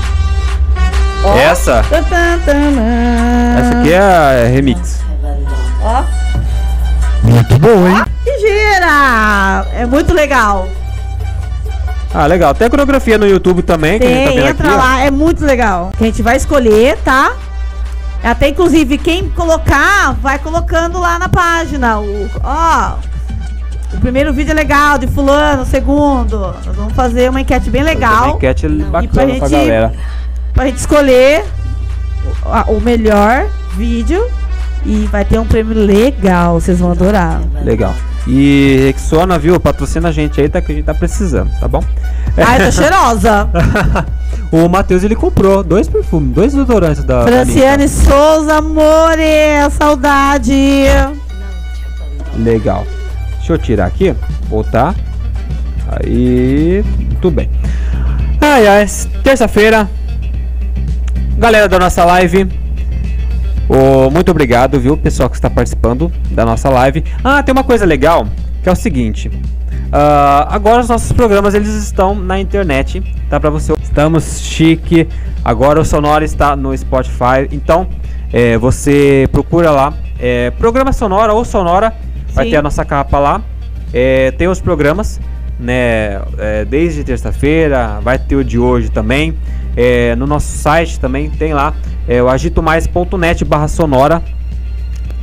[1.24, 1.36] Ó.
[1.36, 1.82] Essa.
[1.90, 3.58] Tan, tan, tan.
[3.58, 5.00] Essa aqui é a remix.
[5.82, 6.04] Ó.
[7.22, 8.09] Muito bom, hein?
[8.50, 9.66] Gira!
[9.74, 10.68] É muito legal.
[12.12, 12.54] Ah, legal.
[12.54, 14.76] Tem a coreografia no YouTube também, que a gente tá Tem, vendo entra aqui.
[14.76, 14.78] ó.
[14.82, 15.92] lá, é muito legal.
[15.98, 17.32] A gente vai escolher, tá?
[18.22, 22.00] Até inclusive quem colocar, vai colocando lá na página.
[22.00, 22.94] O, ó,
[23.94, 26.38] o primeiro vídeo é legal, de fulano, o segundo.
[26.66, 28.24] Nós vamos fazer uma enquete bem legal.
[28.24, 29.92] Uma enquete bacana pra pra, gente- galera.
[30.52, 31.44] Pra gente escolher
[32.68, 34.26] o, o melhor vídeo.
[34.84, 37.40] E vai ter um prêmio legal, vocês vão adorar.
[37.62, 37.94] Legal.
[38.32, 39.58] E Rexona, viu?
[39.58, 41.82] Patrocina a gente aí, tá, que a gente tá precisando, tá bom?
[42.36, 43.48] Ai, tá cheirosa.
[44.52, 50.84] o Matheus, ele comprou dois perfumes, dois desodorantes da Franciane Souza, amore, saudade.
[52.36, 52.86] Legal.
[53.38, 54.14] Deixa eu tirar aqui,
[54.48, 54.94] voltar.
[55.88, 56.84] Aí,
[57.20, 57.50] tudo bem.
[58.40, 58.86] Ai, ai,
[59.24, 59.90] terça-feira.
[61.36, 62.48] Galera da nossa live.
[63.70, 67.04] Ô, muito obrigado, viu, pessoal que está participando da nossa live.
[67.22, 68.26] Ah, tem uma coisa legal,
[68.64, 69.30] que é o seguinte.
[69.92, 73.72] ah, agora os nossos programas eles estão na internet, tá para você.
[73.80, 75.06] Estamos chique.
[75.44, 77.46] Agora o Sonora está no Spotify.
[77.52, 77.86] Então,
[78.32, 81.94] é, você procura lá, é, programa Sonora ou Sonora,
[82.32, 82.50] vai Sim.
[82.50, 83.40] ter a nossa capa lá.
[83.94, 85.20] É, tem os programas,
[85.60, 86.20] né?
[86.38, 89.36] é, desde terça-feira, vai ter o de hoje também.
[89.76, 91.74] É, no nosso site também tem lá,
[92.08, 94.22] é o agitomais.net barra sonora.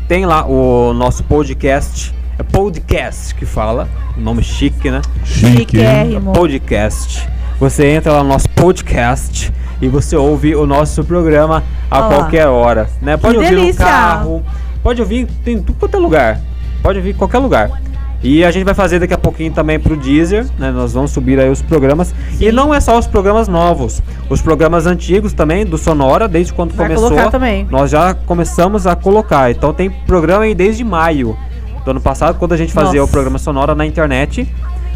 [0.08, 5.02] Tem lá o nosso podcast É podcast que fala, o nome chique, né?
[5.26, 5.78] Chique.
[5.80, 5.84] hein?
[6.06, 6.32] Chiquérrimo.
[6.34, 7.28] Podcast.
[7.60, 12.08] Você entra lá no nosso podcast e você ouve o nosso programa a Ó lá.
[12.16, 13.18] qualquer hora, né?
[13.18, 13.84] Pode ouvir delícia.
[13.84, 14.44] no carro,
[14.84, 16.40] pode ouvir tem tudo quanto é lugar.
[16.84, 17.82] Pode ouvir em qualquer lugar.
[18.24, 20.72] E a gente vai fazer daqui a pouquinho também pro Deezer, né?
[20.72, 22.14] Nós vamos subir aí os programas.
[22.40, 26.74] E não é só os programas novos, os programas antigos também do Sonora, desde quando
[26.74, 27.10] Vai começou.
[27.10, 27.68] colocar também.
[27.70, 29.52] Nós já começamos a colocar.
[29.52, 31.38] Então tem programa aí desde maio
[31.86, 33.10] do ano passado, quando a gente fazia Nossa.
[33.10, 34.52] o programa Sonora na internet.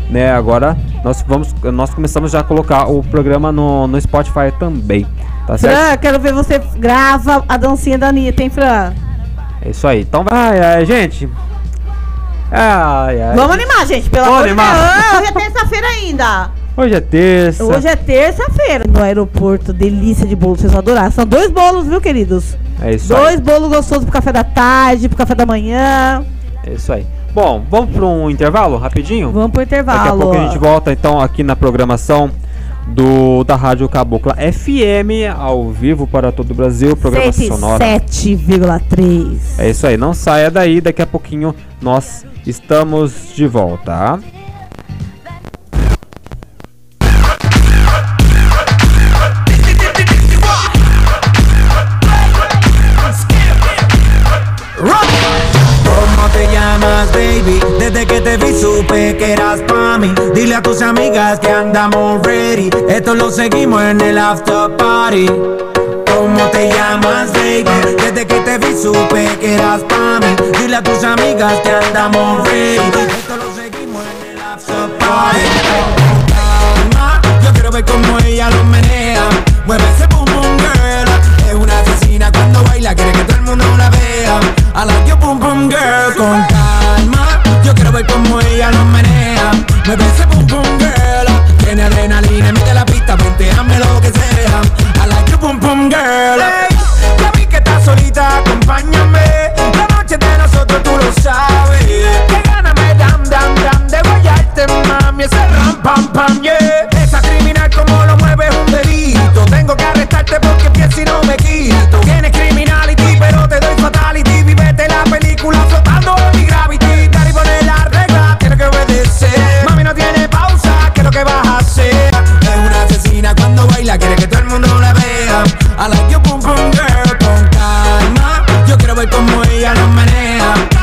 [0.09, 5.07] Né, agora nós vamos nós começamos já a colocar o programa no, no Spotify também.
[5.47, 5.73] Tá certo?
[5.73, 8.93] Fran, quero ver você grava a dancinha da Anitta, hein, Fran?
[9.61, 10.01] É isso aí.
[10.01, 11.29] Então vai, ai, ai, gente.
[12.51, 13.35] Ai, ai.
[13.35, 15.21] Vamos animar, gente, pelo Vamos amor de Deus.
[15.21, 16.51] Hoje é terça-feira ainda.
[16.75, 17.63] Hoje é terça.
[17.63, 18.85] Hoje é terça-feira.
[18.89, 21.11] No aeroporto, delícia de bolo, vocês vão adorar.
[21.11, 22.57] São dois bolos, viu, queridos?
[22.81, 23.41] É isso dois aí.
[23.41, 26.25] bolos gostosos pro café da tarde, pro café da manhã.
[26.65, 27.05] É isso aí.
[27.33, 29.31] Bom, vamos para um intervalo rapidinho?
[29.31, 29.99] Vamos pro intervalo.
[29.99, 32.29] Daqui a pouco a gente volta então aqui na programação
[32.87, 37.83] do da Rádio Cabocla FM ao vivo para todo o Brasil, programa sonora.
[37.85, 39.37] 107,3.
[39.59, 44.19] É isso aí, não saia daí, daqui a pouquinho nós estamos de volta.
[57.79, 60.13] Desde que te vi supe que eras pa' mí.
[60.33, 62.69] Dile a tus amigas que andamos ready.
[62.87, 65.70] Esto lo seguimos en el after party.
[66.33, 67.65] ¿Cómo te llamas, baby?
[67.97, 70.33] Desde que te vi supe que eras pa' mí.
[70.57, 72.77] Dile a tus amigas que andamos ready.
[72.77, 75.39] Esto lo seguimos en el after party.
[76.31, 79.23] Calma, Yo quiero ver cómo ella lo menea.
[79.65, 81.09] Mueve ese boom boom girl.
[81.49, 84.39] Es una asesina cuando baila, quiere que todo el mundo la vea.
[84.73, 87.41] I like your boom boom girl con calma.
[87.65, 89.51] Yo quiero ver cómo ella lo menea.
[89.85, 91.27] Mueve ese boom boom girl.
[91.57, 94.80] Tiene adrenalina, mete la pista, venteame lo que sea.
[95.41, 96.39] Boom boom girl.
[96.39, 96.69] Hey,
[97.19, 99.51] ya vi que estás solita, acompáñame.
[99.75, 101.83] La noche de nosotros tú lo sabes.
[101.83, 105.23] Que gana me dam dam dam de guayarte, mami.
[105.23, 106.10] Ese ram pam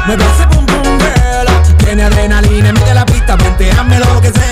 [0.09, 1.77] Mueve ese boom boom girl.
[1.85, 3.37] Tiene adrenalina, mete la pista,
[4.15, 4.48] lo que sea.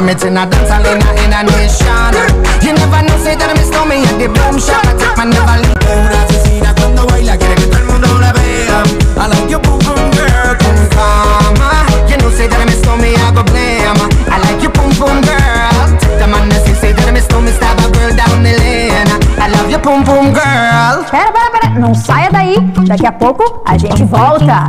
[0.00, 2.16] Ram it in a dance hall in a, in a nation
[2.64, 5.28] You never know, say that I miss me at the boom shop I take my
[5.28, 8.80] never leave Es una asesina cuando baila, quiere que todo el mundo la vea.
[9.20, 10.56] I like your boom boom girl.
[10.56, 14.00] Con Mama, you know, say that I miss me, I go blame
[14.32, 17.28] I like you, boom boom girl Take the man that say, say that I miss
[17.28, 19.04] me, stab a girl down the lane
[19.36, 22.56] I love you, boom boom girl Pera, pera, pera, não saia daí.
[22.88, 24.68] Daqui a pouco a gente volta.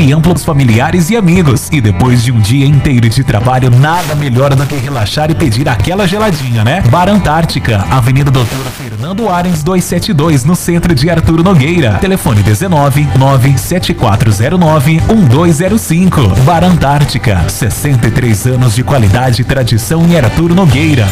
[0.00, 1.68] E amplo aos familiares e amigos.
[1.70, 5.68] E depois de um dia inteiro de trabalho, nada melhor do que relaxar e pedir
[5.68, 6.82] aquela geladinha, né?
[6.90, 11.98] Bar Antártica, Avenida Doutora Fernando Arens 272, no centro de Arturo Nogueira.
[12.00, 16.28] Telefone 19 97409 1205.
[16.46, 21.06] Bar Antártica, 63 anos de qualidade tradição em Arturo Nogueira.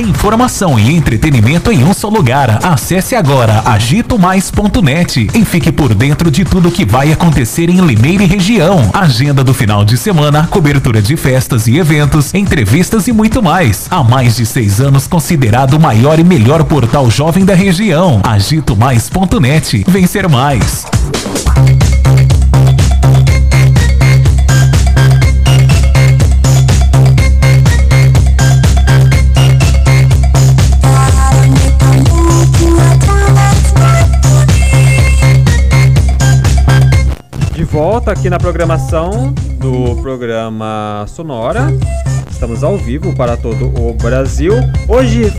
[0.00, 2.58] Informação e entretenimento em um só lugar.
[2.64, 8.26] Acesse agora agitomais.net e fique por dentro de tudo que vai acontecer em Limeira e
[8.26, 8.90] região.
[8.92, 13.86] Agenda do final de semana, cobertura de festas e eventos, entrevistas e muito mais.
[13.90, 18.20] Há mais de seis anos considerado o maior e melhor portal jovem da região.
[18.24, 19.84] Agitomais.net.
[19.86, 20.86] Vencer mais.
[38.02, 41.68] Volta aqui na programação do programa Sonora.
[42.28, 44.54] Estamos ao vivo para todo o Brasil.
[44.88, 45.32] Hoje,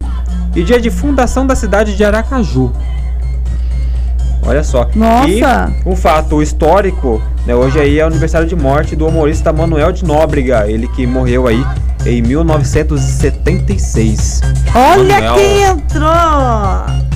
[0.56, 2.71] e dia de fundação da cidade de Aracaju.
[4.45, 4.89] Olha só.
[4.95, 5.28] Nossa!
[5.28, 5.41] E
[5.86, 10.06] um fato histórico, né, hoje aí é o aniversário de morte do humorista Manuel de
[10.06, 11.62] Nóbrega, ele que morreu aí
[12.06, 14.39] em 1976.
[14.73, 15.36] Olha Manuel.
[15.36, 17.12] quem entrou!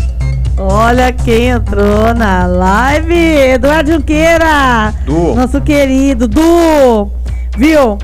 [0.59, 3.13] Olha quem entrou na live!
[3.13, 4.91] Eduardo Junqueira!
[5.05, 5.35] Du.
[5.35, 7.11] Nosso querido Du!
[7.55, 7.99] Viu?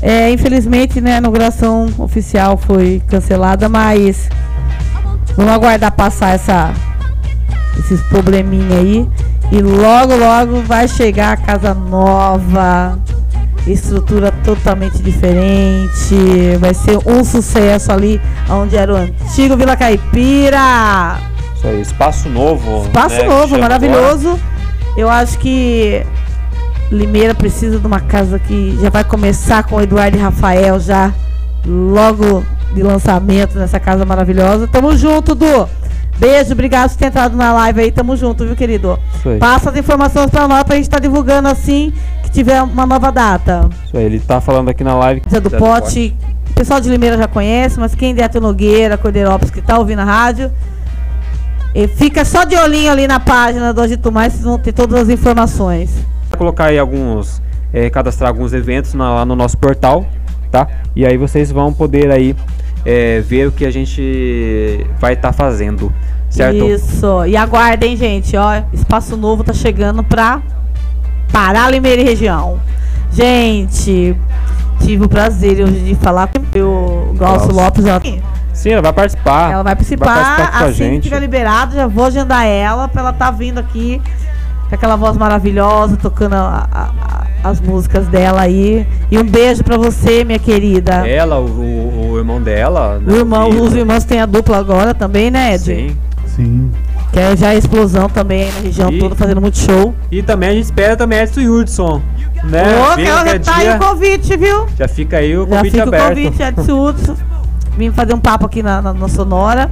[0.00, 4.28] É, infelizmente, né, a inauguração oficial foi cancelada, mas
[5.36, 6.72] vamos aguardar passar essa,
[7.76, 9.08] esses probleminha aí.
[9.50, 12.96] E logo, logo vai chegar a casa nova.
[13.66, 16.56] Estrutura totalmente diferente.
[16.60, 21.33] Vai ser um sucesso ali onde era o antigo Vila Caipira.
[21.64, 22.82] Aí, espaço novo.
[22.84, 24.38] Espaço né, novo, maravilhoso.
[24.96, 26.04] Eu acho que
[26.90, 31.12] Limeira precisa de uma casa que já vai começar com o Eduardo e Rafael já
[31.66, 34.68] logo de lançamento nessa casa maravilhosa.
[34.68, 35.68] Tamo junto, Du.
[36.18, 37.90] Beijo, obrigado por ter entrado na live aí.
[37.90, 38.98] Tamo junto, viu, querido?
[39.14, 39.38] Isso aí.
[39.38, 43.68] Passa as informações pra nós pra gente estar divulgando assim que tiver uma nova data.
[43.86, 45.22] Isso aí, ele tá falando aqui na live.
[45.28, 46.14] Zé do Pote.
[46.50, 50.04] O pessoal de Limeira já conhece, mas quem der Nogueira, Cordeirópolis, que tá ouvindo a
[50.04, 50.52] rádio,
[51.74, 55.00] e fica só de olhinho ali na página do Agito Mais, vocês vão ter todas
[55.02, 55.90] as informações.
[56.30, 60.06] Vou colocar aí alguns, é, cadastrar alguns eventos na- lá no nosso portal,
[60.50, 60.66] tá?
[60.94, 62.34] E aí vocês vão poder aí
[62.86, 65.90] é, ver o que a gente vai estar fazendo,
[66.28, 66.64] certo?
[66.66, 67.24] Isso.
[67.26, 68.62] E aguardem, gente, ó.
[68.72, 70.42] Espaço novo tá chegando pra
[71.32, 72.60] Pará, Limeira e região.
[73.10, 74.14] Gente,
[74.80, 77.52] tive o prazer hoje de falar com o Glaucio.
[77.52, 77.84] Lopes.
[77.86, 78.00] Ela,
[78.64, 79.52] Sim, ela vai participar.
[79.52, 81.02] ela vai participar, participar com a assim que gente.
[81.04, 84.00] tiver liberado, já vou agendar ela pra ela tá vindo aqui
[84.68, 86.90] com aquela voz maravilhosa, tocando a- a-
[87.44, 88.86] a- as músicas dela aí.
[89.10, 91.06] E um beijo pra você, minha querida.
[91.06, 92.98] Ela, o, o- o irmão dela.
[92.98, 95.62] né, o irmão, os irmãos têm a dupla agora também, né, Ed?
[95.64, 95.96] Sim.
[96.34, 96.70] Sim.
[97.12, 99.94] Que é já a explosão também na região E- toda, fazendo muito show.
[100.10, 102.02] E também a gente espera também Edson Hudson,
[102.44, 102.62] né?
[102.90, 104.66] Ô, que qualquer já tá aí o convite, viu?
[104.76, 106.04] Já fica aí o Já convite fica aberto.
[106.04, 107.16] o convite, Edson Hudson.
[107.76, 109.70] Vim fazer um papo aqui na, na, na Sonora.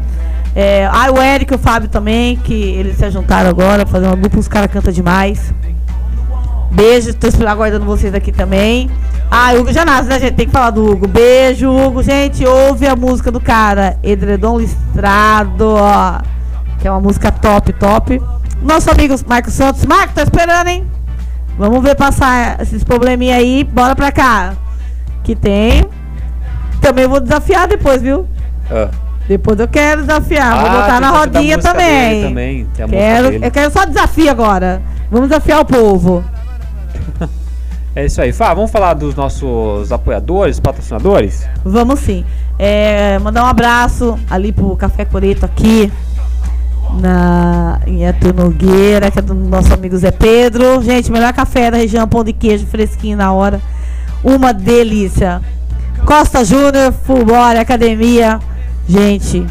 [0.54, 4.16] É, ah, o Eric e o Fábio também, que eles se juntaram agora, fazer uma
[4.16, 5.52] dupla, os caras cantam demais.
[6.70, 8.90] Beijo, tô aguardando vocês aqui também.
[9.30, 10.34] Ah, Hugo Janazzi, né, gente?
[10.34, 11.06] Tem que falar do Hugo.
[11.06, 12.02] Beijo, Hugo.
[12.02, 13.98] Gente, ouve a música do cara.
[14.02, 16.20] Edredom Listrado, ó.
[16.78, 18.20] Que é uma música top, top.
[18.62, 19.84] Nosso amigo Marcos Santos.
[19.84, 20.86] Marcos, tô esperando, hein?
[21.58, 23.64] Vamos ver passar esses probleminha aí.
[23.64, 24.54] Bora pra cá.
[25.22, 25.84] Que tem.
[26.82, 28.26] Também vou desafiar depois, viu?
[28.70, 28.88] Ah.
[29.28, 30.60] Depois eu quero desafiar.
[30.60, 32.22] vou Ah, botar na rodinha também.
[32.24, 34.82] também, Quero, eu quero só desafio agora.
[35.10, 36.22] Vamos desafiar o povo.
[37.94, 38.32] É isso aí.
[38.32, 41.46] Fá, vamos falar dos nossos apoiadores, patrocinadores?
[41.62, 42.24] Vamos sim.
[42.58, 45.92] É, mandar um abraço ali pro Café Coreto aqui.
[46.98, 48.00] Na, em
[48.34, 50.82] Nogueira, que é do nosso amigo Zé Pedro.
[50.82, 53.60] Gente, melhor café da região, pão de queijo fresquinho na hora.
[54.24, 55.42] Uma delícia.
[56.04, 58.38] Costa Júnior, Fulbore, Academia.
[58.88, 59.46] Gente,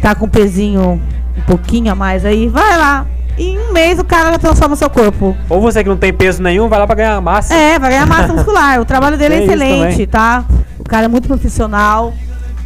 [0.00, 1.00] tá com um pezinho
[1.36, 2.48] um pouquinho a mais aí.
[2.48, 3.06] Vai lá.
[3.38, 5.36] Em um mês o cara transforma seu corpo.
[5.48, 7.54] Ou você que não tem peso nenhum, vai lá pra ganhar massa.
[7.54, 8.80] É, vai ganhar massa muscular.
[8.80, 10.44] O trabalho dele é, É excelente, tá?
[10.78, 12.12] O cara é muito profissional.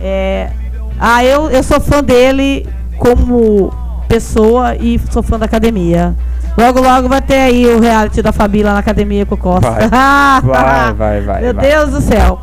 [0.01, 0.51] É...
[0.99, 2.67] Ah, eu, eu sou fã dele
[2.99, 3.73] como
[4.09, 6.15] pessoa e sou fã da academia.
[6.57, 9.71] Logo, logo vai ter aí o reality da Fabi lá na academia com o Costa.
[9.71, 9.91] Vai,
[10.95, 11.69] vai, vai, Meu vai.
[11.69, 12.39] Deus do céu.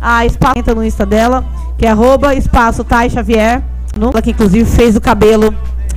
[0.00, 1.44] A Espaço entra no Insta dela,
[1.76, 3.62] que é arroba espaço Thay Xavier.
[4.00, 5.54] Ela que inclusive fez o cabelo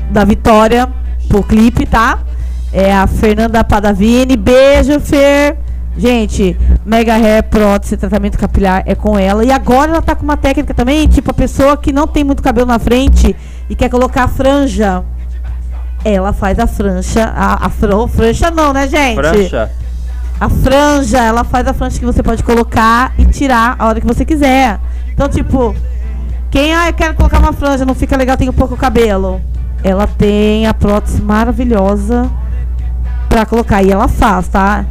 [0.09, 0.89] da Vitória
[1.27, 2.19] pro clipe, tá?
[2.71, 4.35] É a Fernanda Padavini.
[4.35, 5.57] Beijo, Fer.
[5.95, 9.45] Gente, Mega Hair prótese, tratamento capilar é com ela.
[9.45, 12.41] E agora ela tá com uma técnica também, tipo a pessoa que não tem muito
[12.41, 13.35] cabelo na frente
[13.69, 15.03] e quer colocar franja.
[16.03, 19.15] Ela faz a franja, a, a fran- franja não, né, gente?
[19.15, 19.71] Prancha.
[20.43, 24.05] A franja, ela faz a franja que você pode colocar e tirar a hora que
[24.05, 24.77] você quiser.
[25.13, 25.73] Então, tipo,
[26.51, 29.39] quem ah, eu quero colocar uma franja, não fica legal, tem um pouco cabelo.
[29.81, 32.29] Ela tem a prótese maravilhosa
[33.29, 33.83] pra colocar.
[33.83, 34.85] E ela faz, tá?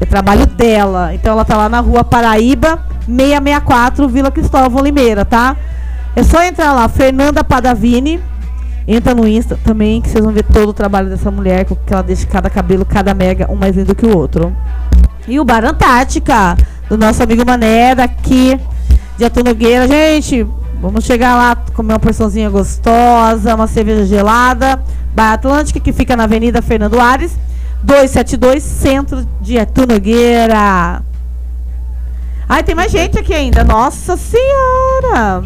[0.00, 1.12] É trabalho dela.
[1.12, 5.54] Então ela tá lá na rua Paraíba, 664, Vila Cristóvão Limeira, tá?
[6.16, 8.22] É só entrar lá, Fernanda Padavini.
[8.86, 12.02] Entra no Insta também, que vocês vão ver todo o trabalho dessa mulher, que ela
[12.02, 14.54] deixa cada cabelo, cada mega, um mais lindo que o outro.
[15.28, 16.56] E o Bar Antártica,
[16.88, 18.58] do nosso amigo Mané, daqui
[19.16, 19.86] de Atu Nogueira.
[19.86, 20.46] Gente,
[20.80, 24.82] vamos chegar lá, comer uma porçãozinha gostosa, uma cerveja gelada.
[25.14, 27.38] Bar Atlântica, que fica na Avenida Fernando Ares,
[27.82, 31.02] 272, centro de Atu Nogueira.
[32.48, 33.62] Ai, tem mais gente aqui ainda.
[33.62, 35.44] Nossa Senhora!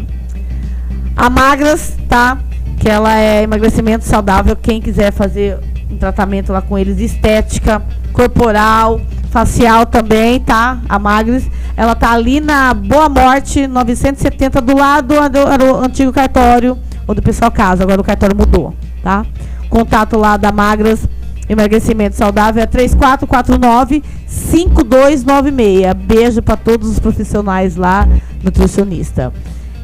[1.15, 2.37] A Magras, tá?
[2.79, 4.55] Que ela é emagrecimento saudável.
[4.55, 5.59] Quem quiser fazer
[5.91, 7.81] um tratamento lá com eles, estética,
[8.13, 10.79] corporal, facial também, tá?
[10.87, 11.49] A Magres.
[11.75, 17.51] Ela tá ali na Boa Morte, 970, do lado do, antigo cartório, onde o pessoal
[17.51, 17.83] casa.
[17.83, 18.73] Agora o cartório mudou,
[19.03, 19.25] tá?
[19.69, 21.07] Contato lá da Magras
[21.49, 25.93] Emagrecimento Saudável é 3449 5296.
[25.93, 28.07] Beijo para todos os profissionais lá,
[28.43, 29.31] nutricionista.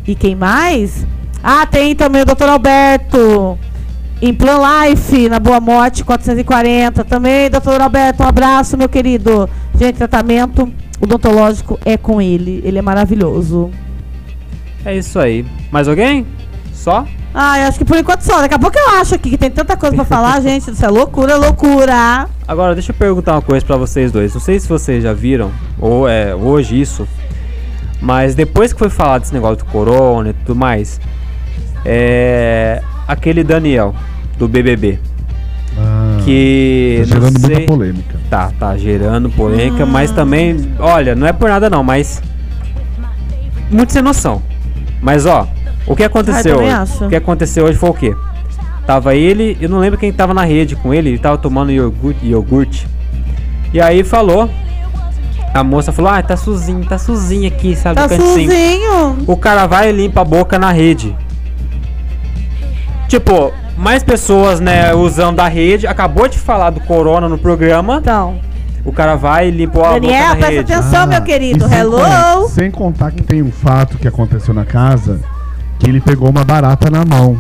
[0.06, 1.08] E quem mais?
[1.44, 2.48] Ah, tem também o Dr.
[2.48, 3.60] Alberto.
[4.22, 7.04] Em Plan Life, na Boa Morte, 440.
[7.04, 9.50] Também, doutor Alberto, um abraço, meu querido.
[9.78, 10.72] Gente, tratamento
[11.02, 12.62] odontológico é com ele.
[12.64, 13.70] Ele é maravilhoso.
[14.86, 15.46] É isso aí.
[15.70, 16.26] Mais alguém?
[16.74, 17.06] Só?
[17.34, 18.40] Ah, eu acho que por enquanto só.
[18.40, 20.72] Daqui a pouco eu acho aqui que tem tanta coisa pra falar, gente.
[20.72, 22.30] Isso é loucura, loucura.
[22.48, 24.34] Agora, deixa eu perguntar uma coisa pra vocês dois.
[24.34, 27.06] Não sei se vocês já viram, ou é hoje isso,
[28.02, 31.02] mas depois que foi falado desse negócio do corona e tudo mais,
[31.86, 32.82] é.
[33.08, 33.94] Aquele Daniel,
[34.38, 34.98] do BBB,
[35.78, 37.00] Ah, que.
[37.02, 38.16] tá gerando sei, muita polêmica.
[38.30, 42.22] Tá, tá gerando polêmica, mas também, olha, não é por nada não, mas.
[43.70, 44.42] Muito sem noção.
[45.02, 45.48] Mas ó,
[45.86, 46.76] o que aconteceu também hoje?
[46.76, 47.06] acho.
[47.06, 48.16] O que aconteceu hoje foi o quê?
[48.86, 52.26] Tava ele, eu não lembro quem tava na rede com ele, ele tava tomando iogurte.
[52.26, 52.88] iogurte.
[53.74, 54.50] E aí falou.
[55.54, 57.96] A moça falou: Ah, tá suzinho, tá suzinho aqui, sabe?
[57.96, 59.18] Tá do cantinho." suzinho.
[59.28, 61.16] O cara vai e limpa a boca na rede.
[63.14, 65.86] Tipo, mais pessoas, né, usando a rede.
[65.86, 67.98] Acabou de falar do corona no programa.
[68.02, 68.40] Então,
[68.84, 70.74] O cara vai e limpa a boca Daniel, na presta rede.
[70.74, 71.66] atenção, meu Ah, querido.
[71.66, 72.00] e sem Hello.
[72.00, 75.20] con- Sem contar que tem um fato que aconteceu na casa
[75.80, 77.38] que ele pegou uma barata na mão.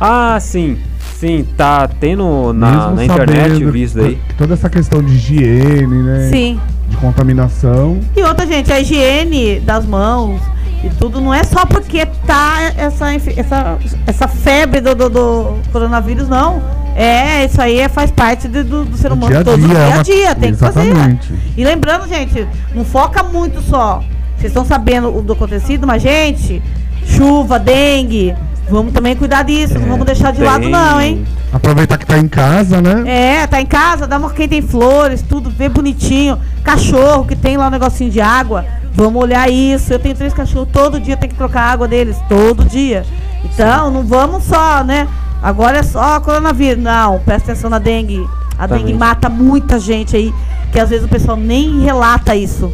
[0.00, 0.78] Ah, sim.
[1.18, 1.86] Sim, tá.
[1.86, 4.18] Tem no, na, na internet vi isso daí.
[4.26, 6.28] que Toda essa questão de higiene, né?
[6.32, 6.58] Sim.
[6.88, 8.00] De contaminação.
[8.16, 10.40] E outra, gente, a higiene das mãos
[10.82, 16.28] e tudo não é só porque tá essa, essa, essa febre do, do, do coronavírus,
[16.28, 16.62] não.
[16.96, 19.68] É, isso aí é, faz parte do, do, do ser humano dia a todo dia,
[19.68, 20.80] dia é a uma- dia, tem que fazer.
[20.86, 21.32] Exatamente.
[21.56, 24.02] E lembrando, gente, não foca muito só.
[24.36, 26.62] Vocês estão sabendo do acontecido, mas, gente,
[27.06, 28.34] chuva, dengue,
[28.68, 31.24] vamos também cuidar disso, não vamos deixar de lado, não, hein?
[31.52, 33.42] Aproveitar que tá em casa, né?
[33.42, 36.38] É, tá em casa, dá uma quem tem flores, tudo, vê bonitinho.
[36.64, 38.64] Cachorro que tem lá um negocinho de água.
[39.00, 39.94] Vamos olhar isso.
[39.94, 43.02] Eu tenho três cachorros, todo dia tem que trocar a água deles, todo dia.
[43.42, 45.08] Então, não vamos só, né?
[45.42, 46.84] Agora é só coronavírus.
[46.84, 48.28] Não, presta atenção na dengue.
[48.58, 48.98] A dengue Exatamente.
[48.98, 50.34] mata muita gente aí,
[50.70, 52.70] que às vezes o pessoal nem relata isso.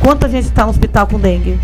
[0.00, 1.60] Quanta gente tá no hospital com dengue?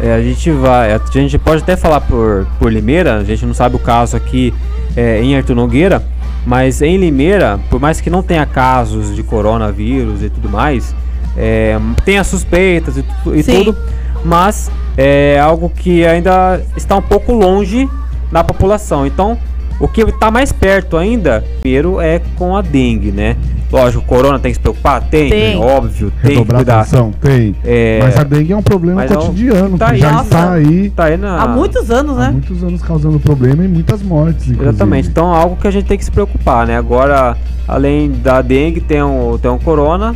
[0.00, 0.92] É, a gente vai.
[0.92, 4.52] A gente pode até falar por, por Limeira, a gente não sabe o caso aqui
[4.96, 6.04] é, em Arthur Nogueira,
[6.44, 10.92] mas em Limeira, por mais que não tenha casos de coronavírus e tudo mais,
[11.36, 13.04] é, tem as suspeitas e,
[13.34, 13.76] e tudo,
[14.24, 17.88] mas é algo que ainda está um pouco longe
[18.30, 19.06] da população.
[19.06, 19.38] Então,
[19.80, 23.36] o que está mais perto ainda, primeiro é com a dengue, né?
[23.70, 25.00] Lógico, o corona tem que se preocupar?
[25.08, 25.56] Tem, Tem.
[25.58, 26.80] óbvio, tem que Redobrar cuidar.
[26.80, 27.56] atenção, tem.
[27.64, 30.12] É, Mas a dengue é um problema mas é um- cotidiano, tá que aí, já
[30.12, 30.24] nossa.
[30.24, 31.42] está aí Tá aí na...
[31.42, 32.30] Há muitos anos, há né?
[32.32, 34.68] muitos anos causando problema e muitas mortes, inclusive.
[34.68, 36.76] Exatamente, então é algo que a gente tem que se preocupar, né?
[36.76, 37.34] Agora,
[37.66, 40.14] além da dengue, tem o, tem o corona,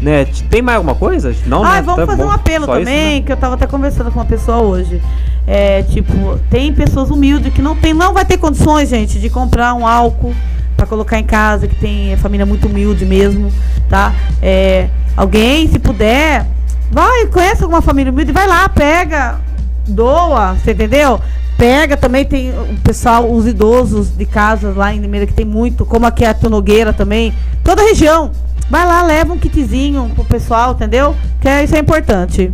[0.00, 0.26] né?
[0.48, 1.34] Tem mais alguma coisa?
[1.46, 1.82] Não, Ah, né?
[1.82, 2.28] vamos Tá fazer bom.
[2.28, 3.26] um apelo Só isso, também, né?
[3.26, 5.00] que eu tava até conversando com uma pessoa hoje.
[5.46, 9.74] É, tipo, tem pessoas humildes que não tem, não vai ter condições, gente, de comprar
[9.74, 10.34] um álcool
[10.76, 13.52] pra colocar em casa, que tem família muito humilde mesmo,
[13.88, 14.14] tá?
[14.40, 16.46] É, alguém, se puder,
[16.90, 19.38] vai, conhece alguma família humilde, vai lá, pega,
[19.86, 21.20] doa, você entendeu?
[21.58, 25.84] Pega também, tem o pessoal, os idosos de casas lá em Limeira que tem muito,
[25.84, 28.30] como aqui a Tonogueira também, toda a região.
[28.70, 31.16] Vai lá, leva um kitzinho pro pessoal, entendeu?
[31.40, 32.52] Que é, isso é importante.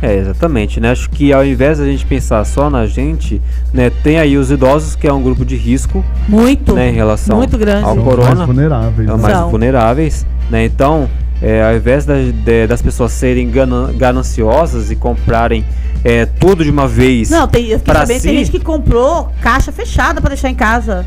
[0.00, 0.90] É, exatamente, né?
[0.90, 3.40] Acho que ao invés da gente pensar só na gente,
[3.72, 3.90] né?
[4.02, 6.72] Tem aí os idosos, que é um grupo de risco, Muito.
[6.74, 6.90] né?
[6.90, 7.84] Em relação Muito grande.
[7.84, 8.34] ao São corona.
[8.34, 9.08] mais vulneráveis.
[9.08, 9.22] o né?
[9.22, 9.50] mais São.
[9.50, 10.64] vulneráveis, né?
[10.64, 11.08] Então,
[11.40, 15.64] é, ao invés da- de- das pessoas serem gana- gananciosas e comprarem
[16.04, 17.30] é, tudo de uma vez.
[17.30, 18.28] Não, tem, eu sabendo, tem si?
[18.38, 21.06] gente que comprou caixa fechada pra deixar em casa.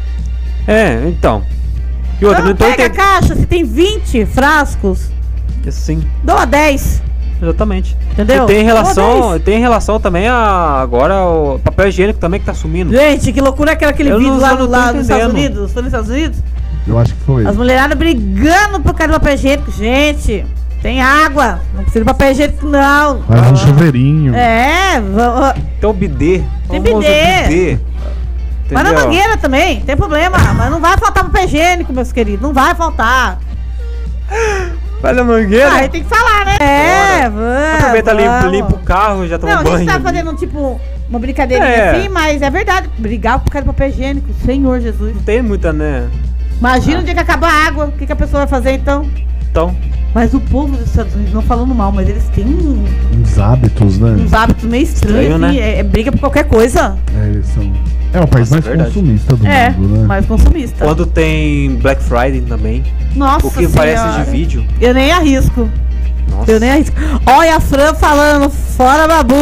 [0.65, 1.43] É, então.
[2.21, 5.11] E outra, tô pega a caixa, se tem 20 frascos,
[5.69, 7.01] Sim, doa 10.
[7.41, 7.97] exatamente.
[8.13, 8.43] Entendeu?
[8.43, 9.43] E tem relação, 10.
[9.43, 10.35] tem relação também a
[10.81, 12.91] agora o papel higiênico também que tá sumindo.
[12.95, 15.33] Gente, que loucura é aquele, aquele Eu vídeo não- lá, não lá nos Estados.
[15.33, 15.71] Unidos?
[15.73, 16.39] Foi nos Estados Unidos?
[16.87, 17.45] Eu acho que foi.
[17.47, 19.71] As mulheradas brigando por causa do papel higiênico.
[19.71, 20.45] Gente,
[20.83, 21.59] tem água.
[21.73, 23.21] Não precisa de papel higiênico, não.
[23.23, 24.35] Faz um chuveirinho.
[24.35, 26.43] É, va- Tem o bidê.
[26.69, 27.79] Tem famoso bidê.
[28.71, 29.05] Mas na Entendeu?
[29.05, 30.37] mangueira também, tem problema.
[30.55, 32.41] Mas não vai faltar papel higiênico, meus queridos.
[32.41, 33.37] Não vai faltar.
[35.01, 35.69] Vai na mangueira.
[35.71, 36.57] Ah, aí tem que falar, né?
[36.59, 37.79] É, vamos.
[37.79, 38.51] Aproveita, limpa, vamos.
[38.51, 39.77] limpa o carro, já toma Não, a banho.
[39.79, 41.89] gente tá fazendo tipo uma brincadeirinha É.
[41.99, 42.89] assim, mas é verdade.
[42.97, 45.15] Brigar por causa do papel higiênico, Senhor Jesus.
[45.15, 46.09] Não tem muita, né?
[46.57, 49.07] Imagina o dia que acabar a água, o que, que a pessoa vai fazer então?
[49.51, 49.75] Então,
[50.13, 52.85] Mas o povo dos Estados Unidos, não falando mal, mas eles têm um-
[53.21, 54.11] Uns hábitos, né?
[54.11, 55.47] uns hábitos meio estranhos, Estranho, né?
[55.49, 56.97] assim, é, é briga por qualquer coisa.
[57.21, 57.71] É, eles são...
[58.17, 58.89] é o país Nossa, mais é verdade.
[58.93, 60.05] consumista do É, mundo, né?
[60.07, 60.85] mais consumista.
[60.85, 62.83] quando tem Black Friday também,
[63.15, 64.23] Nossa o que parece Senhora.
[64.25, 64.65] de vídeo.
[64.81, 65.69] Eu nem arrisco.
[66.29, 66.95] Nossa, Eu nem arrisco.
[67.27, 69.35] Olha a Fran falando, fora babu.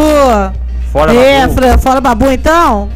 [0.91, 1.53] fora é, Babu.
[1.53, 2.89] Fran, fora babu então?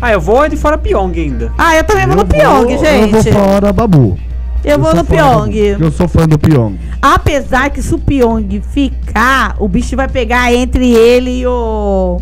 [0.00, 1.52] Ah, eu vou de fora Pyong ainda.
[1.56, 3.14] Ah, eu também vou no Eu Pyong, vou- gente.
[3.16, 4.18] Eu vou fora Babu.
[4.64, 5.56] Eu vou sou no Pyong.
[5.80, 6.76] Eu sou fã do Pyong.
[7.00, 12.20] Apesar que se o Pyong ficar, o bicho vai pegar entre ele e o.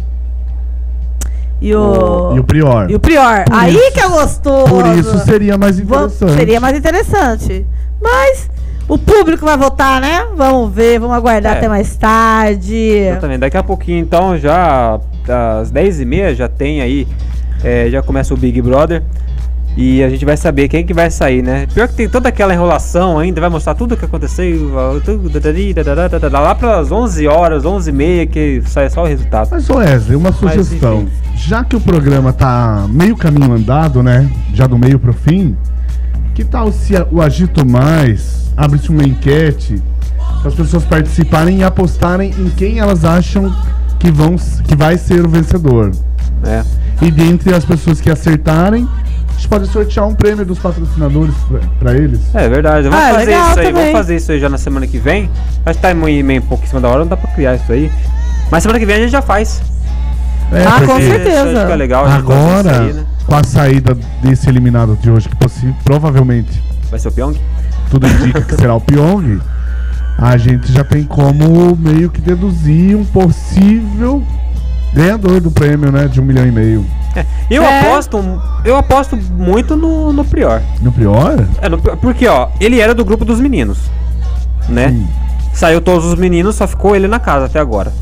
[1.60, 2.32] E o.
[2.34, 2.90] E o Prior.
[2.90, 3.44] e o Prior.
[3.44, 4.64] Por Aí isso- que é gostoso.
[4.72, 6.32] Por isso seria mais interessante.
[6.34, 7.66] Seria mais interessante.
[8.02, 8.48] Mas
[8.88, 10.26] o público vai votar, né?
[10.34, 11.58] Vamos ver, vamos aguardar É.
[11.58, 12.74] até mais tarde.
[12.74, 13.40] Exatamente.
[13.40, 14.98] Daqui a pouquinho, então, já
[15.60, 17.06] às 10h30 já tem aí,
[17.62, 19.02] é, já começa o Big Brother.
[19.76, 21.66] E a gente vai saber quem que vai sair, né?
[21.72, 24.70] Pior que tem toda aquela enrolação ainda, vai mostrar tudo o que aconteceu.
[25.04, 25.30] tudo,
[26.32, 29.48] Lá pelas 11 horas, 11h30 que sai só o resultado.
[29.50, 31.06] Mas, Wesley, uma sugestão.
[31.36, 34.30] Já que o programa tá meio caminho andado, né?
[34.52, 35.56] Já do meio pro fim,
[36.34, 39.80] que tal se o Agito Mais abrisse uma enquete
[40.40, 43.54] para as pessoas participarem e apostarem em quem elas acham
[43.98, 45.92] que, vão, que vai ser o vencedor?
[46.42, 46.64] né?
[47.00, 48.86] E dentre as pessoas que acertarem,
[49.40, 51.34] gente pode sortear um prêmio dos patrocinadores
[51.78, 52.20] para eles.
[52.34, 53.72] É verdade, vamos Ah, é fazer isso aí, também.
[53.72, 55.30] vamos fazer isso aí já na semana que vem.
[55.64, 57.54] Acho que tá meio, meio um pouco em cima da hora, não dá pra criar
[57.54, 57.90] isso aí.
[58.50, 59.62] Mas semana que vem a gente já faz.
[60.52, 61.58] É, Ah, com certeza.
[61.60, 63.04] É legal Agora, aí, né?
[63.26, 65.36] com a saída desse eliminado de hoje, que
[65.84, 67.38] provavelmente Vai ser o Pyong?
[67.90, 69.40] tudo indica que será o Pyong,
[70.18, 74.22] a gente já tem como meio que deduzir um possível
[74.94, 76.06] ganhador do prêmio, né?
[76.08, 76.84] De um milhão e meio.
[77.50, 77.80] Eu É.
[77.80, 78.18] aposto,
[78.64, 80.62] eu aposto muito no, no Prior.
[80.80, 81.44] No Prior?
[81.60, 83.78] É, no porque ó, ele era do grupo dos meninos,
[84.68, 84.90] né?
[84.90, 85.08] Sim.
[85.52, 87.92] Saiu todos os meninos, só ficou ele na casa até agora,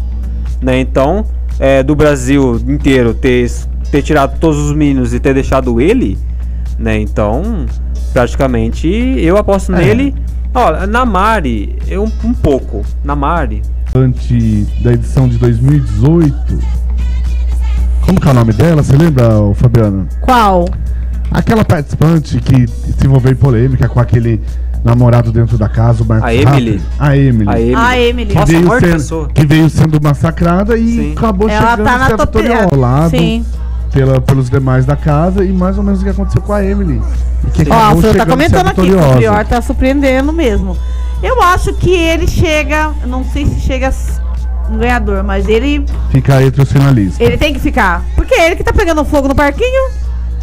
[0.60, 0.78] né?
[0.78, 1.24] Então,
[1.58, 3.50] é, do Brasil inteiro ter
[3.90, 6.18] ter tirado todos os meninos e ter deixado ele,
[6.78, 6.98] né?
[7.00, 7.64] Então,
[8.12, 9.78] praticamente eu aposto É.
[9.78, 10.14] nele.
[10.54, 12.84] Ó, na Mari, eu um pouco.
[13.02, 13.62] Na Mari,
[13.94, 16.34] Antes da edição de 2018.
[18.04, 18.82] Como que é o nome dela?
[18.82, 20.06] Você lembra, ô, Fabiano?
[20.20, 20.66] Qual?
[21.30, 24.40] Aquela participante que se envolveu em polêmica com aquele
[24.84, 26.80] namorado dentro da casa, o Marcos A Emily.
[26.98, 27.48] A Emily.
[27.48, 27.74] a Emily.
[27.76, 28.30] A Emily.
[28.30, 29.28] Que Nossa, veio, sendo, pessoa.
[29.28, 31.12] que veio sendo massacrada e Sim.
[31.12, 32.42] acabou Ela chegando tá na top.
[32.42, 33.44] violado Sim.
[33.92, 37.02] pela, pelos demais da casa e mais ou menos o que aconteceu com a Emily.
[37.46, 39.16] E que Ó, a acabou Fran tá comentando aqui que o.
[39.16, 40.76] Prior tá surpreendendo mesmo.
[41.22, 43.90] Eu acho que ele chega, não sei se chega
[44.70, 47.20] um ganhador, mas ele Fica entre os finalistas.
[47.20, 48.02] ele tem que ficar.
[48.14, 49.90] Porque é ele que tá pegando fogo no parquinho.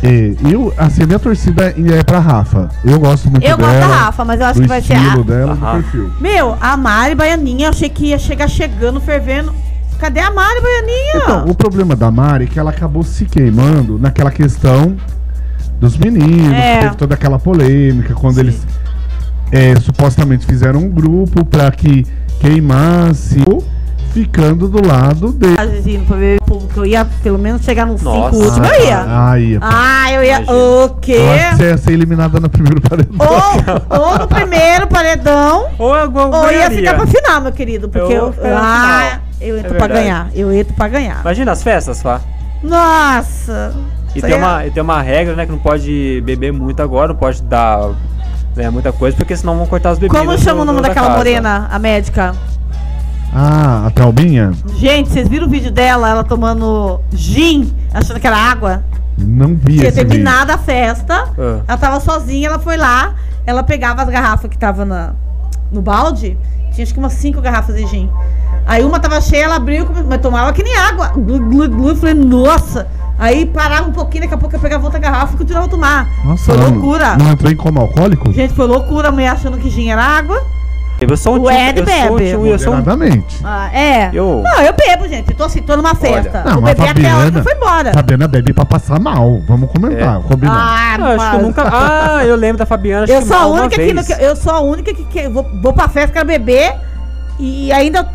[0.04, 2.70] E eu, assim, a minha torcida é pra Rafa.
[2.84, 3.72] Eu gosto muito Eu dela.
[3.72, 5.16] gosto da Rafa, mas eu acho que vai ser a.
[5.18, 5.78] dela, Aham.
[5.78, 6.12] do perfil.
[6.20, 9.54] Meu, a Mari Baianinha, eu achei que ia chegar chegando, fervendo.
[9.98, 11.16] Cadê a Mari Baianinha?
[11.24, 14.96] Então, o problema da Mari é que ela acabou se queimando naquela questão
[15.80, 16.80] dos meninos, É.
[16.82, 18.62] teve toda aquela polêmica, quando eles
[19.52, 22.06] é, supostamente fizeram um grupo pra que
[22.40, 23.44] queimasse,
[24.14, 25.56] ficando do lado dele.
[26.08, 26.80] Pra público.
[26.80, 28.32] Eu ia pelo menos chegar nos Nossa.
[28.36, 28.70] cinco últimos.
[28.70, 29.06] Eu ia.
[29.08, 30.36] Ai, Ah, eu ia.
[30.42, 30.54] Imagina.
[30.58, 31.14] O quê?
[31.18, 33.28] eu acho que você ia ser eliminada no primeiro paredão.
[33.90, 37.90] Ou, ou no primeiro paredão, Ou eu ou ia ficar pra final, meu querido.
[37.90, 38.44] Porque Eu eu.
[38.54, 40.30] na ah, eu entro É pra ganhar.
[40.34, 41.20] Eu entro pra ganhar.
[41.22, 42.22] Imagina as festas, Fá.
[42.64, 43.74] Nossa!
[44.16, 47.10] E tem é- uma, e tem uma regra, né, que não pode beber muito agora,
[47.10, 47.92] não pode dar
[48.56, 50.24] né, muita coisa, porque senão vão cortar as bebidas.
[50.26, 51.18] Como chama o nome da daquela casa.
[51.18, 52.34] morena, a médica?
[53.34, 54.52] Ah, a Thalbinha?
[54.78, 58.84] Gente, vocês viram o vídeo dela, ela tomando gin, achando que era água?
[59.18, 60.10] Não vi Tinha esse vídeo.
[60.10, 61.60] terminado a festa, Ah.
[61.68, 63.14] ela tava sozinha, ela foi lá,
[63.46, 65.12] ela pegava as garrafas que tava na,
[65.72, 66.38] no balde,
[66.74, 68.10] tinha acho que umas cinco garrafas de gin.
[68.66, 71.10] Aí uma tava cheia, ela abriu, mas tomava que nem água.
[71.10, 71.90] Glu, glu, glu.
[71.90, 72.88] Eu falei, nossa.
[73.18, 76.08] Aí parava um pouquinho, daqui a pouco eu pegava outra garrafa e continuava a tomar.
[76.26, 77.16] Nossa, foi não- loucura.
[77.16, 78.32] Não entrou em coma alcoólico?
[78.34, 80.42] Gente, foi loucura, a mulher achando que gin era água.
[81.00, 82.30] Eu sou um O Ed eu sou um bebe.
[82.30, 82.78] tio, eu sou um...
[82.78, 83.42] Moderadamente.
[83.44, 84.10] Ah, é.
[84.14, 85.30] Eu- Não, eu bebo, gente.
[85.30, 86.42] Eu tô assim, tô numa festa.
[86.46, 87.94] Não, Vou mas beber até a hora que Fabiana- eu foi embora.
[87.94, 89.42] Fabiana bebe pra passar mal.
[89.46, 90.54] Vamos comentar, combinar.
[90.56, 91.64] Ah, Eu acho que eu nunca...
[91.70, 94.54] Ah, eu lembro da Fabiana, Eu que sou a uma única que, não- eu sou
[94.54, 96.74] a única que, que vou, vou pra festa, quero beber
[97.40, 98.08] e ainda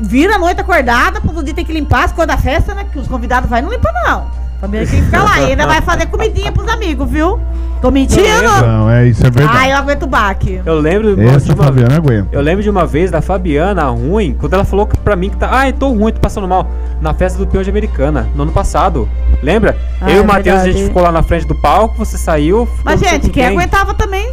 [0.00, 2.84] vira a noite acordada, pro dia ter que limpar as coisas da festa, né?
[2.92, 4.26] Que os convidados vai não limpa não.
[4.60, 7.38] Fabiana tem que ficar lá, e ainda vai fazer comidinha pros amigos, viu?
[7.82, 8.22] Tô mentindo?
[8.66, 9.68] Não, é isso, é Ah, verdade.
[9.70, 10.62] eu aguento o baque.
[10.64, 12.28] Eu lembro de Essa uma, Fabiana aguenta.
[12.32, 15.48] eu lembro de uma vez da Fabiana ruim, quando ela falou pra mim que tá.
[15.52, 16.66] Ai, tô ruim, tô passando mal.
[17.02, 19.06] Na festa do Peão de Americana, no ano passado.
[19.42, 19.76] Lembra?
[20.00, 22.16] Ah, eu e é o Matheus, a gente ficou lá na frente do palco, você
[22.16, 22.66] saiu.
[22.82, 24.32] Mas, gente, quem aguentava também?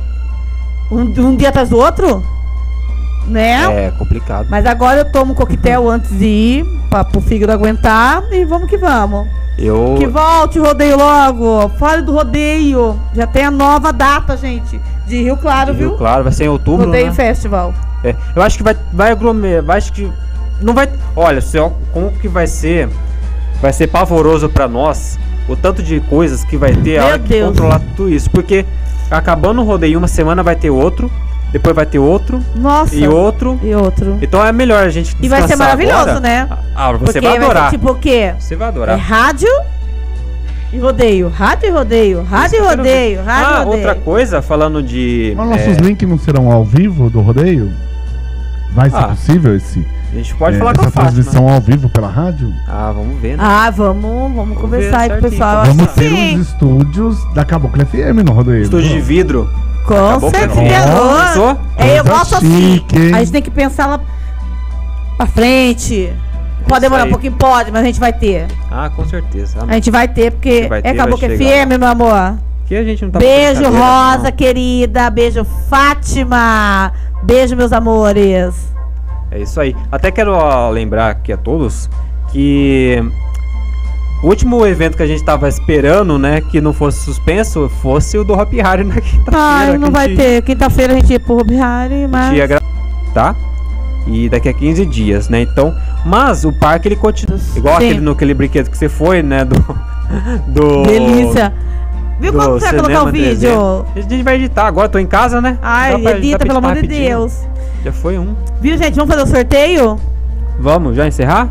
[0.89, 2.23] Um, um dia atrás do outro?
[3.27, 3.87] Né?
[3.87, 4.47] É complicado.
[4.49, 8.77] Mas agora eu tomo coquetel antes de ir, pra, pro fígado aguentar, e vamos que
[8.77, 9.27] vamos.
[9.57, 9.95] Eu.
[9.97, 11.69] Que volte o rodeio logo.
[11.77, 12.99] Fale do rodeio.
[13.13, 14.81] Já tem a nova data, gente.
[15.05, 15.97] De Rio Claro, Rio viu?
[15.97, 16.87] Claro, vai ser em outubro.
[16.87, 17.13] Rodeio né?
[17.13, 17.73] Festival.
[18.03, 20.11] É, eu acho que vai, vai aglomerar, vai, acho que
[20.61, 22.89] não vai, olha, só como que vai ser,
[23.61, 25.17] vai ser pavoroso pra nós
[25.47, 27.49] o tanto de coisas que vai ter a Meu hora que Deus.
[27.49, 28.65] controlar tudo isso, porque
[29.11, 31.11] acabando o rodeio uma semana vai ter outro,
[31.53, 32.93] depois vai ter outro Nossa.
[32.95, 34.17] e outro, E outro.
[34.21, 36.19] então é melhor a gente E vai ser maravilhoso, agora.
[36.19, 36.49] né?
[36.75, 38.33] Ah, você Porque vai adorar, ser tipo o quê?
[38.37, 38.97] você vai É adorar.
[38.99, 39.47] rádio
[40.73, 41.29] e rodeio.
[41.29, 42.23] Rádio e rodeio.
[42.23, 43.23] Rádio e rodeio.
[43.23, 43.77] Rádio Ah, e rodeio.
[43.87, 47.71] outra coisa, falando de, Mas é, nossos links não serão ao vivo do rodeio?
[48.73, 49.85] Vai ser Ah, possível esse?
[50.11, 51.11] a gente pode é, falar com essa a Fátima.
[51.11, 52.51] transmissão ao vivo pela rádio?
[52.67, 53.43] Ah, vamos ver, né?
[53.45, 55.57] Ah, vamos, vamos conversar aí com o pessoal.
[55.61, 56.35] Acho Vamos ter sim.
[56.39, 58.63] os estúdios da Cabocla FM no rodeio.
[58.63, 59.07] Estúdio de Vamos.
[59.07, 59.49] vidro.
[59.85, 61.57] Com que certeza.
[61.77, 61.87] é?
[61.89, 62.83] É, eu gosto assim.
[63.13, 63.99] A gente tem que pensar lá
[65.17, 66.11] pra frente.
[66.67, 68.47] Pode demorar um pouquinho, pode, mas a gente vai ter.
[68.71, 69.59] Ah, com certeza.
[69.61, 71.87] Ah, A gente vai ter, porque Vai ter, é acabou vai que chegar FM, meu
[71.89, 72.35] amor.
[72.63, 74.31] Aqui a gente não tá Beijo, Rosa, não.
[74.31, 75.09] querida.
[75.09, 76.93] Beijo, Fátima.
[77.21, 78.55] Beijo, meus amores.
[79.29, 79.75] É isso aí.
[79.91, 81.89] Até quero ó, lembrar aqui a todos
[82.31, 83.03] que
[84.23, 88.23] o último evento que a gente tava esperando, né, que não fosse suspenso, fosse o
[88.23, 89.37] do Hop Harry na quinta-feira.
[89.37, 90.41] Ai, não que a vai gente- ter.
[90.43, 92.33] Quinta-feira a gente ia pro Hobby Harry, a gente mas.
[92.37, 92.61] ia gra-
[93.13, 93.35] tá?
[94.07, 95.41] E daqui a 15 dias, né?
[95.41, 95.73] Então,
[96.05, 97.85] mas o parque ele continua igual Sim.
[97.85, 99.55] aquele no aquele brinquedo que você foi, né, do
[100.47, 101.53] do Delícia.
[102.19, 103.85] Viu do como você vai colocar o vídeo?
[103.93, 103.95] 300.
[103.95, 105.57] A gente vai editar agora, tô em casa, né?
[105.61, 106.87] Ai, pra- edita, pelo amor de.
[106.87, 107.39] Deus.
[107.83, 108.35] Já foi um.
[108.61, 108.95] Viu, gente?
[108.95, 109.97] Vamos fazer o sorteio?
[110.59, 111.49] Vamos, já encerrar?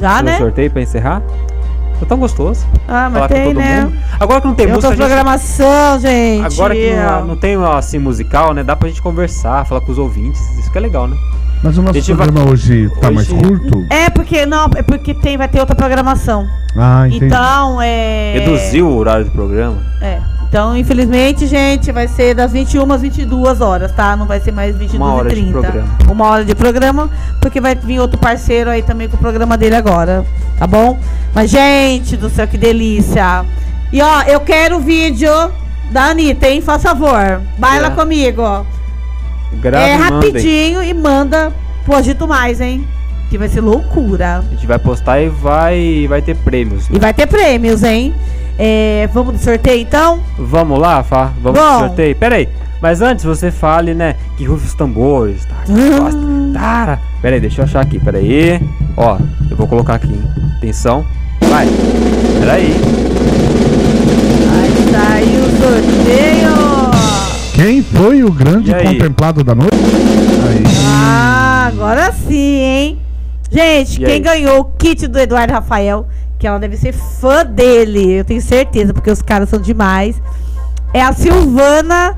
[0.00, 0.38] Já, Fazer o né?
[0.38, 1.22] sorteio pra encerrar?
[2.00, 2.66] Foi tão gostoso.
[2.88, 3.80] Ah, mas falar com tem, todo né?
[3.84, 3.96] mundo.
[4.18, 6.54] Agora que não tem Tem música, gente, programação, gente.
[6.54, 8.64] agora que não, não tem assim musical, né?
[8.64, 10.40] Dá pra gente conversar, falar com os ouvintes.
[10.58, 11.16] Isso que é legal, né?
[11.62, 13.84] Mas o nosso A gente vai- programa hoje tá mais Hoje- curto?
[13.90, 16.46] É porque não, é porque tem, vai ter outra programação.
[16.74, 17.26] Ah, entendi.
[17.26, 18.32] Então, é.
[18.38, 19.76] Reduziu o horário do programa.
[20.00, 20.18] É.
[20.50, 24.16] Então, infelizmente, gente, vai ser das 21 às 22 horas, tá?
[24.16, 25.60] Não vai ser mais 22 Uma hora e de 30.
[25.60, 25.88] programa.
[26.10, 29.76] Uma hora de programa, porque vai vir outro parceiro aí também com o programa dele
[29.76, 30.26] agora,
[30.58, 30.98] tá bom?
[31.32, 33.44] Mas, gente do céu, que delícia.
[33.92, 35.30] E, ó, eu quero o vídeo
[35.92, 36.60] da Anitta, hein?
[36.60, 37.40] Faz favor.
[37.56, 37.90] Baila É.
[37.90, 38.64] comigo, ó.
[39.52, 41.52] Grave é rapidinho e manda
[41.84, 42.84] pro Agito Mais, hein?
[43.30, 44.38] Que vai ser loucura.
[44.38, 46.88] A gente vai postar e vai, vai ter prêmios.
[46.88, 46.96] né?
[46.96, 48.12] E vai ter prêmios, hein?
[48.62, 50.20] É, vamos no sorteio, então?
[50.38, 51.32] Vamos lá, Fá?
[51.42, 51.78] Vamos Bom.
[51.78, 52.14] pro sorteio?
[52.16, 52.46] Pera aí.
[52.82, 54.16] Mas antes você fale, né?
[54.36, 55.46] Que rufe os tambores.
[55.46, 56.52] Tá, que Ah.
[56.60, 57.00] Tara.
[57.22, 57.98] Pera aí, deixa eu achar aqui.
[57.98, 58.60] Pera aí.
[58.96, 59.16] Ó,
[59.50, 60.08] eu vou colocar aqui.
[60.12, 60.22] hein?
[60.58, 61.04] Atenção.
[61.48, 61.66] Vai.
[62.38, 62.74] Pera aí.
[64.46, 66.60] Vai sair o sorteio!
[67.54, 69.74] Quem foi o grande contemplado da noite?
[69.74, 70.62] Aí.
[70.86, 72.98] Ah, agora sim, hein?
[73.50, 74.20] Gente, E quem aí?
[74.20, 76.06] ganhou o kit do Eduardo Rafael,
[76.40, 80.20] que ela deve ser fã dele, eu tenho certeza, porque os caras são demais,
[80.94, 82.16] é a Silvana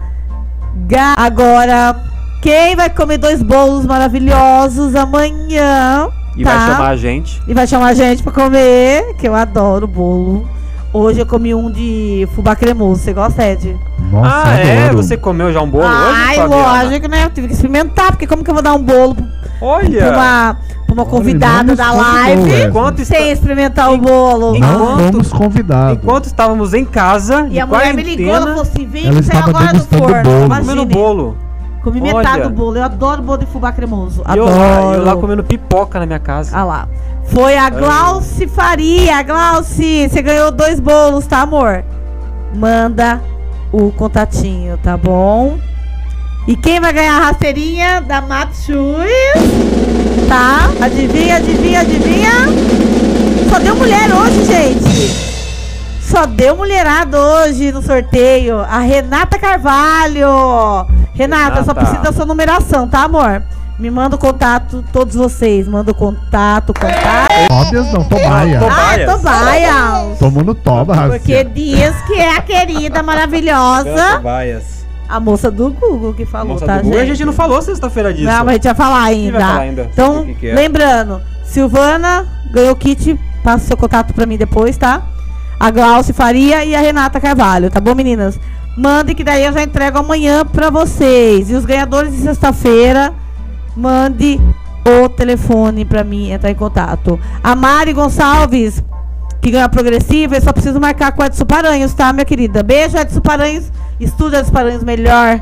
[0.87, 1.15] Ga...
[1.19, 1.97] Agora,
[2.41, 6.09] quem vai comer dois bolos maravilhosos amanhã?
[6.37, 6.51] E tá?
[6.57, 7.43] vai chamar a gente.
[7.49, 10.49] E vai chamar a gente pra comer, que eu adoro bolo.
[10.93, 13.03] Hoje eu comi um de fubá cremoso.
[13.03, 13.77] Você gosta, Ed?
[14.11, 14.93] Nossa, ah, é?
[14.93, 16.83] Você comeu já um bolo Ai, hoje, Fabiana?
[16.85, 17.25] lógico, né?
[17.25, 19.17] Eu tive que experimentar, porque como que eu vou dar um bolo
[19.63, 20.11] Olha!
[20.13, 20.57] uma,
[20.87, 22.69] pra uma convidada da live convidou.
[22.69, 24.57] Enquanto, está- sem experimentar o bolo?
[24.57, 26.03] Enquanto- Não fomos convidados.
[26.03, 29.17] enquanto estávamos em casa, E a mulher me ligou, ela quarentena, falou assim: vem Ela
[29.17, 30.23] que saiu agora do forno.
[30.23, 30.49] bolo.
[30.59, 31.37] comendo bolo.
[31.83, 32.15] Comi Olha.
[32.15, 32.77] metade do bolo.
[32.77, 34.23] Eu adoro bolo de fubá cremoso.
[34.33, 34.59] E eu Adoro.
[34.61, 36.57] lá, eu lá comendo pipoca na minha casa.
[36.57, 36.89] Ah lá.
[37.25, 39.21] Foi a Glauci Faria.
[39.25, 41.83] Glauci, você ganhou dois bolos, tá, amor?
[42.55, 43.21] Manda
[43.73, 45.59] o contatinho, tá bom?
[46.47, 49.07] E quem vai ganhar a rasteirinha da Matsui?
[50.29, 50.71] Tá?
[50.85, 52.33] Adivinha, adivinha, adivinha?
[53.49, 55.33] Só deu mulher hoje, gente.
[56.01, 58.59] Só deu mulherada hoje no sorteio.
[58.61, 60.87] A Renata Carvalho.
[61.15, 61.75] Renata, só Renata.
[61.75, 63.43] precisa da sua numeração, tá, amor?
[63.79, 65.67] Me manda o contato, todos vocês.
[65.69, 67.53] Manda o contato, contato.
[67.53, 68.59] Óbvias não, Tobaia.
[68.59, 69.75] Tô- Ah, Tobaias.
[69.75, 70.19] Tobias.
[70.19, 74.19] Tomando toba, Porque diz que é a querida, maravilhosa.
[74.23, 74.82] Baias.
[75.13, 77.11] A moça do Google que falou, Moça tá, do Google, gente?
[77.11, 78.25] a gente não falou sexta-feira disso.
[78.25, 79.33] Não, mas a gente vai falar ainda.
[79.39, 80.55] vai falar ainda Então, que que é.
[80.55, 85.03] lembrando, Silvana ganhou o kit, passa o seu contato pra mim depois, tá?
[85.61, 88.41] a Glaucia Faria e a Renata Carvalho, tá bom, meninas?
[88.77, 91.51] Mande que daí eu já entrego amanhã pra vocês.
[91.51, 93.13] E os ganhadores de sexta-feira,
[93.77, 94.41] mande
[94.85, 97.21] o telefone pra mim entrar em contato.
[97.45, 98.83] A Mari Gonçalves,
[99.41, 102.63] que ganha progressiva, eu só preciso marcar com o Edson Paranhos, tá, minha querida?
[102.63, 103.71] Beijo, Edson Paranhos.
[104.05, 105.41] Estuda Edson Paranhos melhor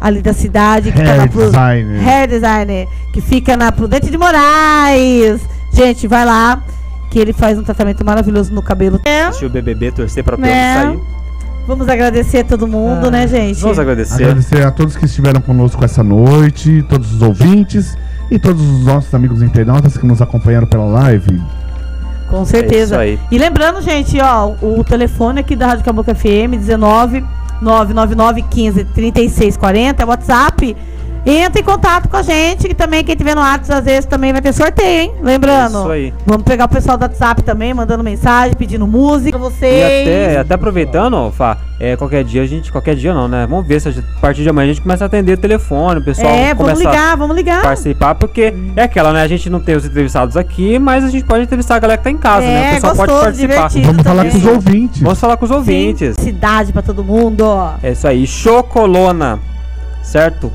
[0.00, 0.92] ali da cidade.
[0.92, 2.08] Que Hair tá designer.
[2.08, 5.40] Hair designer, que fica na Prudente de Moraes.
[5.72, 6.62] Gente, vai lá,
[7.10, 9.00] que ele faz um tratamento maravilhoso no cabelo.
[9.04, 10.74] É, Assistir o BBB, torcer pra Pedro Né?
[10.82, 11.00] sair.
[11.66, 13.60] Vamos agradecer a todo mundo, Ah, né, gente?
[13.60, 14.14] Vamos agradecer.
[14.24, 17.96] Agradecer a todos que estiveram conosco essa noite, todos os ouvintes
[18.30, 21.40] e todos os nossos amigos internautas que nos acompanharam pela live.
[22.28, 23.02] Com certeza.
[23.04, 23.28] É isso aí.
[23.30, 27.24] E lembrando, gente, ó, o telefone aqui da Rádio Caboclo FM, 19
[27.60, 30.76] 999 15 36 40, é WhatsApp.
[31.24, 34.32] Entra em contato com a gente, que também quem tiver no WhatsApp, às vezes também
[34.32, 35.14] vai ter sorteio, hein?
[35.22, 35.80] Lembrando.
[35.80, 36.14] Isso aí.
[36.26, 40.08] Vamos pegar o pessoal do WhatsApp também, mandando mensagem, pedindo música pra E vocês.
[40.08, 42.72] até, até aproveitando, Fá, é, qualquer dia a gente.
[42.72, 43.46] Qualquer dia não, né?
[43.48, 45.36] Vamos ver se a, gente- a partir de amanhã a gente começa a atender o
[45.40, 47.62] telefone, o pessoal é, vamos ligar, vamos ligar.
[47.62, 49.22] participar, porque é aquela, né?
[49.22, 52.04] A gente não tem os entrevistados aqui, mas a gente pode entrevistar a galera que
[52.04, 52.60] tá em casa, né?
[52.62, 53.68] O É, pessoal pode gostoso, participar.
[53.68, 53.86] divertido.
[53.88, 54.30] Vamos falar também.
[54.32, 55.02] com os ouvintes.
[55.02, 56.16] Vamos falar com os ouvintes.
[56.18, 57.74] Cidade pra todo mundo, ó.
[57.82, 58.26] É isso aí.
[58.26, 59.38] Chocolona.
[60.02, 60.50] Certo?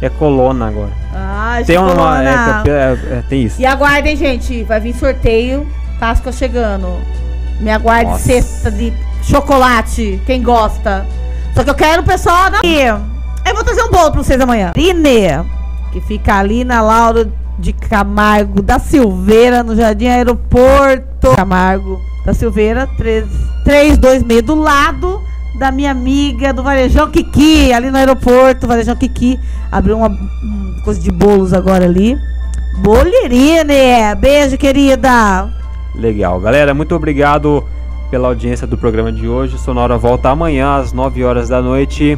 [0.00, 0.92] É colona agora.
[1.12, 1.90] Ai, Tem uma.
[1.90, 2.62] Chocolona.
[2.64, 3.60] É, é, é, tem isso.
[3.60, 4.62] E aguardem, gente.
[4.64, 5.66] Vai vir sorteio.
[5.98, 6.86] Páscoa chegando.
[7.60, 8.22] Me aguarde Nossa.
[8.22, 8.92] cesta de
[9.22, 10.20] chocolate.
[10.24, 11.04] Quem gosta.
[11.54, 12.78] Só que eu quero o pessoal daqui.
[12.82, 14.72] Eu vou trazer um bolo pra vocês amanhã.
[14.76, 15.44] Ine,
[15.92, 21.34] que fica ali na Lauro de Camargo da Silveira, no Jardim Aeroporto.
[21.34, 23.24] Camargo da Silveira, 3,
[23.64, 25.20] 326, do lado
[25.58, 29.38] da minha amiga do Varejão Kiki, ali no aeroporto, Varejão Kiki.
[29.70, 30.16] Abriu uma,
[30.84, 32.16] coisa de bolos agora ali.
[32.78, 34.14] Bolerine!
[34.20, 35.50] Beijo, querida!
[35.96, 36.38] Legal.
[36.40, 37.64] Galera, muito obrigado
[38.08, 39.58] pela audiência do programa de hoje.
[39.58, 42.16] Sonora volta amanhã às 9 horas da noite.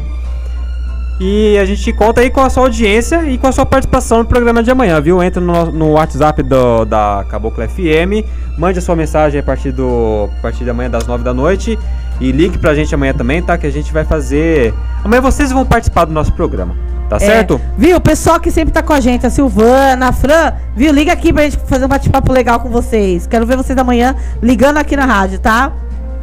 [1.19, 4.25] E a gente conta aí com a sua audiência e com a sua participação no
[4.25, 5.21] programa de amanhã, viu?
[5.21, 8.25] Entra no, no WhatsApp do, da Caboclo FM,
[8.57, 11.77] mande a sua mensagem a partir, do, a partir de amanhã das 9 da noite
[12.21, 13.57] e ligue pra gente amanhã também, tá?
[13.57, 14.73] Que a gente vai fazer.
[15.03, 16.75] Amanhã vocês vão participar do nosso programa,
[17.09, 17.55] tá certo?
[17.55, 17.97] É, viu?
[17.97, 20.93] O pessoal que sempre tá com a gente, a Silvana, a Fran, viu?
[20.93, 23.25] Liga aqui pra gente fazer um bate-papo legal com vocês.
[23.25, 25.73] Quero ver vocês amanhã ligando aqui na rádio, tá?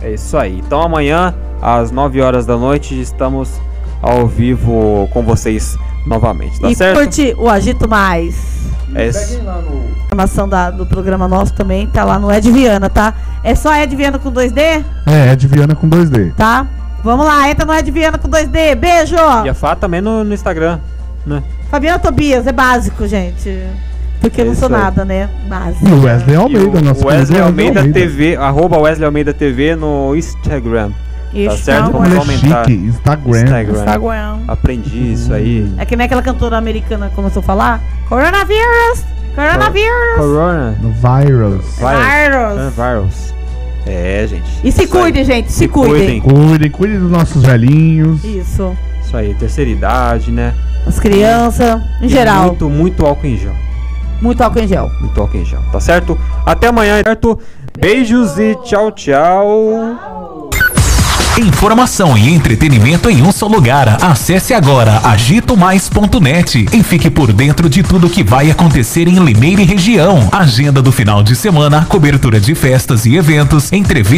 [0.00, 0.62] É isso aí.
[0.64, 3.60] Então amanhã, às 9 horas da noite, estamos
[4.00, 5.76] ao vivo com vocês
[6.06, 6.96] novamente, tá e certo?
[6.98, 8.58] curte o Agito Mais.
[8.94, 9.38] É isso.
[9.46, 13.12] A informação da- do programa nosso também tá lá no Ed Viana, tá?
[13.44, 16.32] É só Ed Viana com 2D, É, Ed Viana com 2D.
[16.36, 16.66] tá?
[17.04, 18.74] Vamos lá, entra no Ed Viana com 2D.
[18.74, 19.14] Beijo!
[19.44, 20.78] E a Fá também no, no Instagram,
[21.26, 21.42] né?
[21.70, 23.56] Fabiana Tobias, é básico, gente.
[24.20, 25.28] Porque eu não É sou nada, né?
[25.48, 25.86] Básico.
[25.86, 29.76] E o Wesley E Almeida, o nosso Wesley querido Almeida TV, arroba Wesley Almeida TV
[29.76, 30.90] no Instagram.
[31.46, 31.90] Isso, certo?
[31.90, 32.64] Como Vamos é aumentar.
[32.64, 33.42] chique, Instagram.
[33.42, 33.72] Instagram.
[33.78, 34.38] Instagram.
[34.48, 35.72] Aprendi isso aí.
[35.78, 37.80] É que nem aquela cantora americana que começou a falar.
[38.08, 39.04] Coronavírus!
[39.34, 40.16] Coronavírus!
[40.16, 40.78] Corona.
[40.82, 41.64] No Virus.
[41.78, 42.74] Virus.
[42.74, 43.34] Virus.
[43.86, 44.44] É, gente.
[44.64, 45.02] E se Isso aí.
[45.02, 46.20] cuide, gente, se, Se cuidem.
[46.20, 46.46] cuidem.
[46.48, 48.22] Cuidem, cuidem dos nossos velhinhos.
[48.24, 48.76] Isso.
[49.02, 50.52] Isso aí, terceira idade, né?
[50.86, 52.46] As crianças, em E geral.
[52.48, 53.54] Muito, muito álcool em gel.
[54.20, 54.90] Muito álcool em gel.
[55.00, 56.18] Muito álcool em gel, tá certo?
[56.44, 57.38] Até amanhã, certo?
[57.78, 60.17] Beijos e tchau, tchau.
[61.38, 64.02] Informação e entretenimento em um só lugar.
[64.02, 69.64] Acesse agora agitomais.net e fique por dentro de tudo que vai acontecer em Limeira e
[69.64, 70.28] região.
[70.32, 74.08] Agenda do final de semana, cobertura de festas e eventos, entrevistas